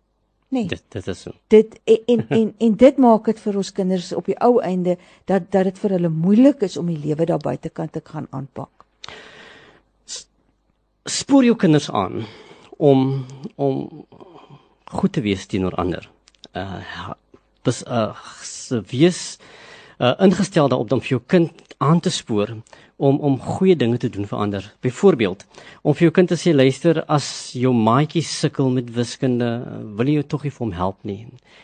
Nee. 0.52 0.66
Dit 0.68 0.82
dit 0.92 1.06
is 1.08 1.22
so. 1.24 1.32
Dit 1.52 1.78
en 1.84 2.00
en 2.06 2.24
en, 2.28 2.54
en 2.66 2.76
dit 2.76 3.00
maak 3.00 3.30
dit 3.30 3.40
vir 3.40 3.56
ons 3.62 3.72
kinders 3.72 4.12
op 4.12 4.28
die 4.28 4.36
ou 4.44 4.60
einde 4.60 4.98
dat 5.30 5.48
dat 5.54 5.70
dit 5.70 5.80
vir 5.84 5.96
hulle 5.96 6.12
moeilik 6.12 6.64
is 6.68 6.76
om 6.76 6.90
die 6.92 7.00
lewe 7.00 7.26
daar 7.30 7.40
buitekant 7.40 7.92
te 7.92 8.02
gaan 8.04 8.28
aanpak. 8.30 8.84
Spoor 11.08 11.44
jou 11.44 11.56
kinders 11.56 11.90
aan 11.90 12.26
om 12.76 13.24
om 13.56 14.04
goed 14.92 15.12
te 15.12 15.24
wees 15.24 15.46
teenoor 15.48 15.74
ander. 15.80 16.10
Uh 16.52 17.16
dis 17.64 17.82
uh 17.86 18.12
wees 18.90 19.38
uh 19.38 19.61
ingestel 20.02 20.68
daarop 20.68 20.92
om 20.92 21.00
vir 21.00 21.16
jou 21.16 21.22
kind 21.26 21.74
aan 21.78 22.00
te 22.00 22.10
spoor 22.10 22.56
om 23.02 23.18
om 23.20 23.38
goeie 23.40 23.74
dinge 23.76 23.98
te 23.98 24.08
doen 24.12 24.26
vir 24.30 24.38
ander. 24.38 24.66
Byvoorbeeld, 24.84 25.44
om 25.82 25.94
vir 25.94 26.06
jou 26.06 26.12
kind 26.14 26.30
te 26.30 26.38
sê 26.38 26.52
luister 26.54 27.00
as 27.10 27.26
jou 27.58 27.72
maatjie 27.74 28.22
sukkel 28.26 28.70
met 28.70 28.92
wiskunde, 28.94 29.48
wil 29.98 30.10
jy 30.10 30.22
tog 30.22 30.46
nie 30.46 30.52
vir 30.54 30.64
hom 30.64 30.74
help 30.78 31.00
nie. 31.08 31.18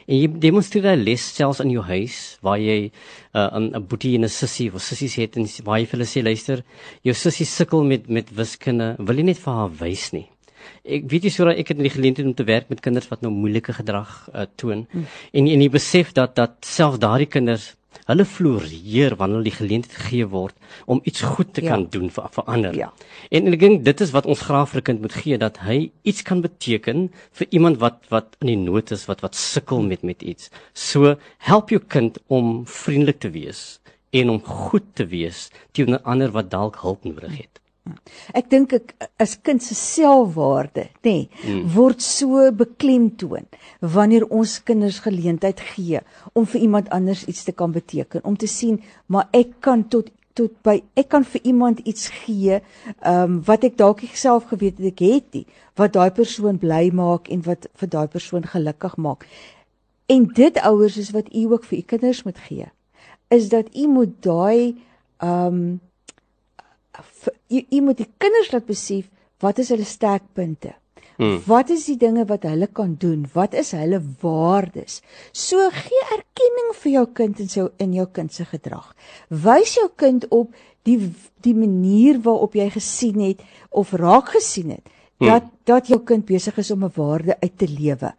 En 0.08 0.18
jy 0.18 0.30
demonstreer 0.42 0.96
'n 0.96 1.04
les 1.04 1.22
selfs 1.34 1.60
in 1.62 1.70
jou 1.70 1.82
huis 1.82 2.38
waar 2.42 2.58
jy 2.58 2.90
uh, 3.34 3.50
'n 3.58 3.74
uh, 3.74 3.80
boetie 3.80 4.16
en 4.16 4.24
'n 4.24 4.28
sussie 4.28 4.70
of 4.74 4.82
sissies 4.82 5.14
het 5.14 5.36
en 5.36 5.46
waar 5.64 5.78
jy 5.78 5.86
vir 5.86 5.98
hulle 5.98 6.10
sê 6.10 6.22
luister, 6.22 6.64
jou 7.02 7.14
sussie 7.14 7.46
sukkel 7.46 7.84
met 7.84 8.08
met 8.08 8.34
wiskunde, 8.34 8.96
wil 8.98 9.16
jy 9.16 9.22
net 9.22 9.38
vir 9.38 9.52
haar 9.52 9.70
wys 9.70 10.12
nie. 10.12 10.26
Ek 10.84 11.04
weet 11.10 11.24
jy 11.24 11.30
sodat 11.30 11.58
ek 11.58 11.68
het 11.68 11.78
in 11.78 11.86
die 11.86 11.96
geleentheid 11.96 12.26
om 12.26 12.34
te 12.34 12.44
werk 12.44 12.68
met 12.68 12.80
kinders 12.80 13.08
wat 13.08 13.22
nou 13.22 13.30
moeilike 13.30 13.72
gedrag 13.72 14.28
uh, 14.34 14.46
toon. 14.56 14.86
Hmm. 14.90 15.06
En 15.32 15.46
en 15.46 15.60
jy 15.60 15.70
besef 15.70 16.12
dat 16.12 16.34
dat 16.34 16.56
self 16.66 16.98
daardie 16.98 17.30
kinders 17.30 17.76
hulle 18.08 18.24
floreer 18.24 19.16
wanneer 19.20 19.38
hulle 19.38 19.50
die 19.50 19.56
geleentheid 19.58 19.96
gegee 20.00 20.28
word 20.32 20.56
om 20.86 21.02
iets 21.08 21.22
goed 21.22 21.52
te 21.54 21.64
ja. 21.64 21.74
kan 21.74 21.86
doen 21.92 22.08
vir 22.12 22.30
vir 22.36 22.48
ander. 22.54 22.78
Ja. 22.78 22.88
En, 23.30 23.46
en 23.46 23.56
ek 23.56 23.64
dink 23.64 23.84
dit 23.84 24.04
is 24.04 24.14
wat 24.16 24.28
ons 24.30 24.44
graag 24.48 24.70
vir 24.72 24.80
'n 24.80 24.86
kind 24.88 25.04
moet 25.04 25.18
gee 25.22 25.38
dat 25.38 25.60
hy 25.66 25.78
iets 26.02 26.22
kan 26.22 26.40
beteken 26.44 27.08
vir 27.40 27.46
iemand 27.50 27.80
wat 27.84 28.00
wat 28.14 28.36
in 28.40 28.52
die 28.52 28.62
nood 28.64 28.90
is, 28.96 29.06
wat 29.10 29.20
wat 29.26 29.36
sukkel 29.36 29.84
met 29.84 30.02
met 30.02 30.22
iets. 30.22 30.50
So 30.72 31.16
help 31.38 31.70
jou 31.70 31.80
kind 31.80 32.18
om 32.26 32.64
vriendelik 32.66 33.20
te 33.20 33.30
wees 33.30 33.80
en 34.10 34.30
om 34.30 34.40
goed 34.40 34.94
te 34.94 35.06
wees 35.06 35.50
teenoor 35.72 36.00
ander 36.04 36.32
wat 36.32 36.50
dalk 36.50 36.80
hulp 36.80 37.04
nodig 37.04 37.36
het. 37.44 37.60
Ek 38.36 38.50
dink 38.50 38.72
ek 38.76 38.94
as 39.20 39.36
kind 39.42 39.62
se 39.62 39.76
selfwaarde, 39.78 40.88
nê, 41.06 41.14
nee, 41.14 41.28
hmm. 41.44 41.64
word 41.74 42.02
so 42.04 42.48
beklemtoon 42.52 43.48
wanneer 43.80 44.26
ons 44.34 44.58
kinders 44.66 45.00
geleentheid 45.04 45.60
gee 45.74 46.02
om 46.34 46.46
vir 46.46 46.60
iemand 46.60 46.90
anders 46.94 47.24
iets 47.24 47.44
te 47.46 47.52
kan 47.52 47.72
beteken, 47.72 48.24
om 48.24 48.36
te 48.36 48.50
sien 48.50 48.80
maar 49.06 49.28
ek 49.32 49.58
kan 49.64 49.86
tot 49.88 50.12
tot 50.38 50.54
by 50.66 50.76
ek 50.98 51.08
kan 51.10 51.24
vir 51.26 51.46
iemand 51.50 51.82
iets 51.82 52.08
gee, 52.22 52.60
ehm 52.60 53.22
um, 53.22 53.38
wat 53.48 53.64
ek 53.66 53.78
dalk 53.80 54.04
nie 54.04 54.14
self 54.14 54.48
geweet 54.52 54.78
het 54.78 54.92
ek 54.92 55.02
het 55.02 55.28
nie, 55.34 55.46
wat 55.80 55.96
daai 55.96 56.10
persoon 56.14 56.60
bly 56.62 56.88
maak 56.94 57.30
en 57.34 57.42
wat 57.46 57.66
vir 57.80 57.90
daai 57.94 58.06
persoon 58.12 58.46
gelukkig 58.46 58.96
maak. 59.02 59.26
En 60.08 60.28
dit 60.38 60.60
ouers 60.64 60.96
is 61.02 61.10
wat 61.16 61.28
u 61.34 61.44
ook 61.52 61.66
vir 61.70 61.78
u 61.78 61.82
kinders 61.94 62.22
moet 62.28 62.38
gee, 62.46 62.70
is 63.34 63.50
dat 63.54 63.74
u 63.74 63.88
moet 63.98 64.14
daai 64.22 64.78
ehm 65.18 65.58
um, 65.58 65.68
jy, 67.48 67.66
jy 67.70 67.80
moet 67.80 67.98
die 67.98 68.10
kinders 68.18 68.52
laat 68.52 68.66
besef 68.66 69.08
wat 69.42 69.58
is 69.58 69.70
hulle 69.70 69.86
sterkpunte. 69.86 70.74
Hmm. 71.18 71.40
Wat 71.50 71.70
is 71.74 71.88
die 71.88 71.96
dinge 71.98 72.22
wat 72.30 72.44
hulle 72.46 72.68
kan 72.70 72.92
doen? 73.02 73.24
Wat 73.34 73.54
is 73.58 73.72
hulle 73.74 73.98
waardes? 74.22 75.00
So 75.34 75.64
gee 75.74 76.02
erkenning 76.14 76.68
vir 76.78 76.92
jou 76.92 77.06
kind 77.20 77.40
in 77.42 77.50
jou 77.50 77.66
in 77.82 77.96
jou 77.96 78.06
kind 78.14 78.34
se 78.34 78.46
gedrag. 78.46 78.92
Wys 79.28 79.74
jou 79.80 79.88
kind 79.98 80.28
op 80.30 80.54
die 80.86 81.10
die 81.42 81.56
manier 81.58 82.20
waarop 82.22 82.54
jy 82.54 82.68
gesien 82.76 83.18
het 83.24 83.42
of 83.70 83.96
raak 83.98 84.30
gesien 84.36 84.76
het 84.76 84.86
dat 85.18 85.42
hmm. 85.42 85.50
dat 85.66 85.90
jou 85.90 85.98
kind 86.06 86.24
besig 86.24 86.58
is 86.62 86.70
om 86.70 86.84
'n 86.86 86.94
waarde 86.94 87.34
uit 87.40 87.58
te 87.58 87.66
lewe. 87.68 88.14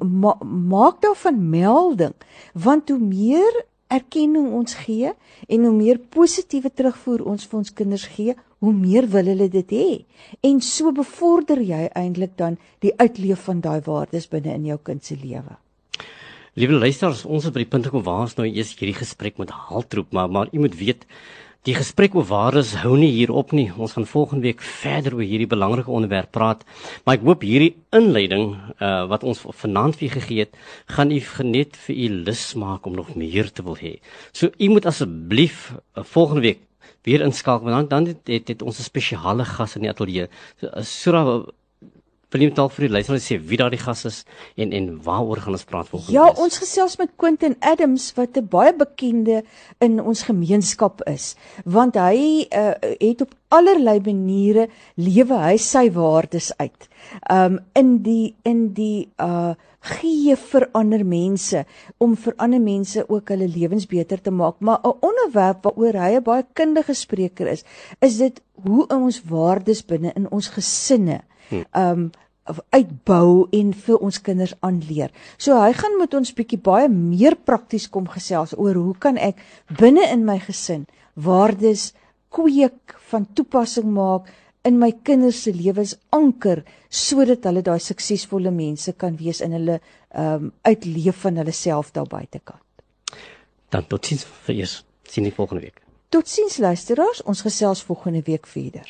Ma, 0.00 0.34
maak 0.44 1.02
daarvan 1.04 1.50
melding 1.50 2.14
want 2.54 2.88
hoe 2.88 2.98
meer 2.98 3.64
erkenning 3.88 4.52
ons 4.52 4.74
gee 4.84 5.12
en 5.48 5.64
hoe 5.64 5.74
meer 5.74 5.98
positiewe 5.98 6.70
terugvoer 6.70 7.24
ons 7.24 7.46
vir 7.48 7.58
ons 7.58 7.72
kinders 7.72 8.06
gee, 8.14 8.34
hoe 8.58 8.74
meer 8.74 9.08
wil 9.12 9.30
hulle 9.30 9.48
dit 9.52 9.72
hê. 9.74 9.88
En 10.44 10.60
so 10.64 10.92
bevorder 10.92 11.62
jy 11.62 11.86
eintlik 11.96 12.36
dan 12.36 12.58
die 12.84 12.92
uitleef 12.98 13.46
van 13.48 13.62
daai 13.64 13.80
waardes 13.86 14.28
binne 14.30 14.54
in 14.54 14.68
jou 14.72 14.78
kind 14.82 15.04
se 15.04 15.16
lewe. 15.16 15.56
Liewe 16.58 16.80
luisters, 16.80 17.22
ons 17.24 17.44
is 17.46 17.54
by 17.54 17.62
die 17.62 17.70
punt 17.70 17.86
gekom 17.86 18.02
waar 18.02 18.24
ons 18.26 18.34
nou 18.38 18.46
eers 18.48 18.72
hierdie 18.74 18.96
gesprek 18.98 19.36
moet 19.38 19.52
haltroep, 19.68 20.10
maar 20.12 20.30
maar 20.30 20.48
u 20.52 20.64
moet 20.64 20.74
weet 20.74 21.06
Die 21.66 21.74
gesprek 21.74 22.14
oor 22.14 22.26
waardes 22.28 22.70
hou 22.84 22.92
nie 22.96 23.10
hier 23.10 23.32
op 23.34 23.50
nie. 23.52 23.66
Ons 23.74 23.96
gaan 23.96 24.06
volgende 24.06 24.46
week 24.46 24.60
verder 24.62 25.16
oor 25.16 25.26
hierdie 25.26 25.48
belangrike 25.50 25.90
onderwerp 25.90 26.30
praat. 26.30 26.62
Maar 27.02 27.18
ek 27.18 27.24
hoop 27.26 27.42
hierdie 27.42 27.72
inleiding 27.98 28.52
uh 28.78 29.08
wat 29.10 29.26
ons 29.26 29.42
vanaand 29.42 29.98
vir 29.98 30.12
gegee 30.14 30.46
het, 30.46 30.54
gaan 30.94 31.10
u 31.10 31.18
genet 31.18 31.74
vir 31.88 31.96
u 31.96 32.08
lus 32.28 32.44
maak 32.54 32.86
om 32.86 32.94
nog 32.94 33.10
meer 33.18 33.50
te 33.50 33.66
wil 33.66 33.76
hê. 33.80 33.98
So 34.32 34.54
u 34.54 34.70
moet 34.70 34.86
asseblief 34.86 35.72
uh, 35.74 36.06
volgende 36.06 36.46
week 36.46 36.62
weer 37.02 37.26
inskakel 37.26 37.66
want 37.66 37.90
dan 37.90 38.04
dan 38.04 38.14
het, 38.14 38.22
het, 38.30 38.48
het 38.54 38.62
ons 38.62 38.78
'n 38.78 38.86
spesiale 38.86 39.44
gas 39.44 39.74
in 39.76 39.82
die 39.82 39.90
ateljee. 39.90 40.28
So, 40.60 40.66
uh, 40.66 40.82
Sura 40.82 41.42
Wil 42.28 42.42
jy 42.44 42.48
dalk 42.52 42.74
vir 42.76 42.84
die 42.84 42.92
luisteraars 42.92 43.24
sê 43.24 43.36
wie 43.40 43.56
daardie 43.56 43.78
gas 43.80 44.02
is 44.04 44.16
en 44.60 44.72
en 44.76 44.88
waaroor 45.04 45.40
gaan 45.40 45.54
ons 45.56 45.64
praat 45.64 45.88
volgende 45.88 46.12
Ja, 46.12 46.26
week? 46.26 46.40
ons 46.44 46.58
gesels 46.60 46.96
met 47.00 47.14
Quentin 47.16 47.54
Adams 47.64 48.10
wat 48.18 48.36
'n 48.36 48.44
baie 48.52 48.74
bekende 48.76 49.44
in 49.80 49.96
ons 50.00 50.26
gemeenskap 50.28 51.00
is, 51.08 51.36
want 51.64 51.96
hy 51.96 52.44
uh, 52.52 52.74
het 53.00 53.22
op 53.24 53.32
allerlei 53.48 53.96
maniere 54.04 54.68
lewe 54.96 55.38
hy 55.40 55.56
sy 55.56 55.88
waardes 55.90 56.52
uit. 56.58 56.88
Um 57.32 57.60
in 57.74 58.02
die 58.02 58.34
in 58.44 58.74
die 58.74 59.08
uh 59.16 59.54
gee 59.80 60.36
vir 60.36 60.68
ander 60.74 61.04
mense 61.06 61.64
om 61.98 62.16
vir 62.16 62.34
ander 62.36 62.60
mense 62.60 63.08
ook 63.08 63.28
hulle 63.28 63.48
lewens 63.48 63.86
beter 63.86 64.20
te 64.20 64.30
maak, 64.30 64.60
maar 64.60 64.80
'n 64.84 65.00
onderwerp 65.00 65.64
waaroor 65.64 65.96
hy 65.96 66.12
'n 66.16 66.22
baie 66.22 66.44
kundige 66.52 66.94
spreker 66.94 67.46
is, 67.46 67.64
is 68.02 68.18
dit 68.18 68.42
hoe 68.66 68.86
ons 68.86 69.22
waardes 69.24 69.82
binne 69.86 70.12
in 70.14 70.30
ons 70.30 70.48
gesinne 70.48 71.22
um 71.74 72.10
uitbou 72.72 73.44
en 73.52 73.72
vir 73.76 74.04
ons 74.04 74.18
kinders 74.24 74.54
aanleer. 74.64 75.10
So 75.36 75.56
hy 75.60 75.74
gaan 75.76 75.98
met 76.00 76.14
ons 76.16 76.32
bietjie 76.32 76.60
baie 76.64 76.88
meer 76.88 77.36
prakties 77.36 77.88
kom 77.92 78.06
gesels 78.08 78.54
oor 78.56 78.78
hoe 78.80 78.94
kan 78.96 79.20
ek 79.20 79.42
binne 79.80 80.06
in 80.08 80.24
my 80.24 80.38
gesin 80.40 80.86
waardes 81.14 81.92
kweek 82.32 82.96
van 83.10 83.26
toepassing 83.36 83.90
maak 83.92 84.30
in 84.64 84.78
my 84.80 84.90
kinders 85.04 85.42
se 85.44 85.52
lewens 85.52 85.94
anker 86.14 86.64
sodat 86.88 87.44
hulle 87.48 87.62
daai 87.64 87.80
suksesvolle 87.82 88.52
mense 88.54 88.92
kan 88.96 89.16
wees 89.20 89.42
in 89.44 89.56
hulle 89.56 89.78
um 90.16 90.50
uitleef 90.64 91.24
van 91.24 91.42
hulle 91.42 91.52
self 91.52 91.92
daar 91.92 92.08
buitekant. 92.08 92.64
Dan 93.68 93.84
totiens 93.88 94.24
vir 94.46 94.62
eers 94.62 94.78
sien 95.08 95.28
ek 95.28 95.36
volgende 95.36 95.66
week. 95.68 95.82
Totsiens 96.08 96.56
luisteraars, 96.56 97.20
ons 97.28 97.44
gesels 97.44 97.82
volgende 97.84 98.22
week 98.24 98.46
verder. 98.48 98.88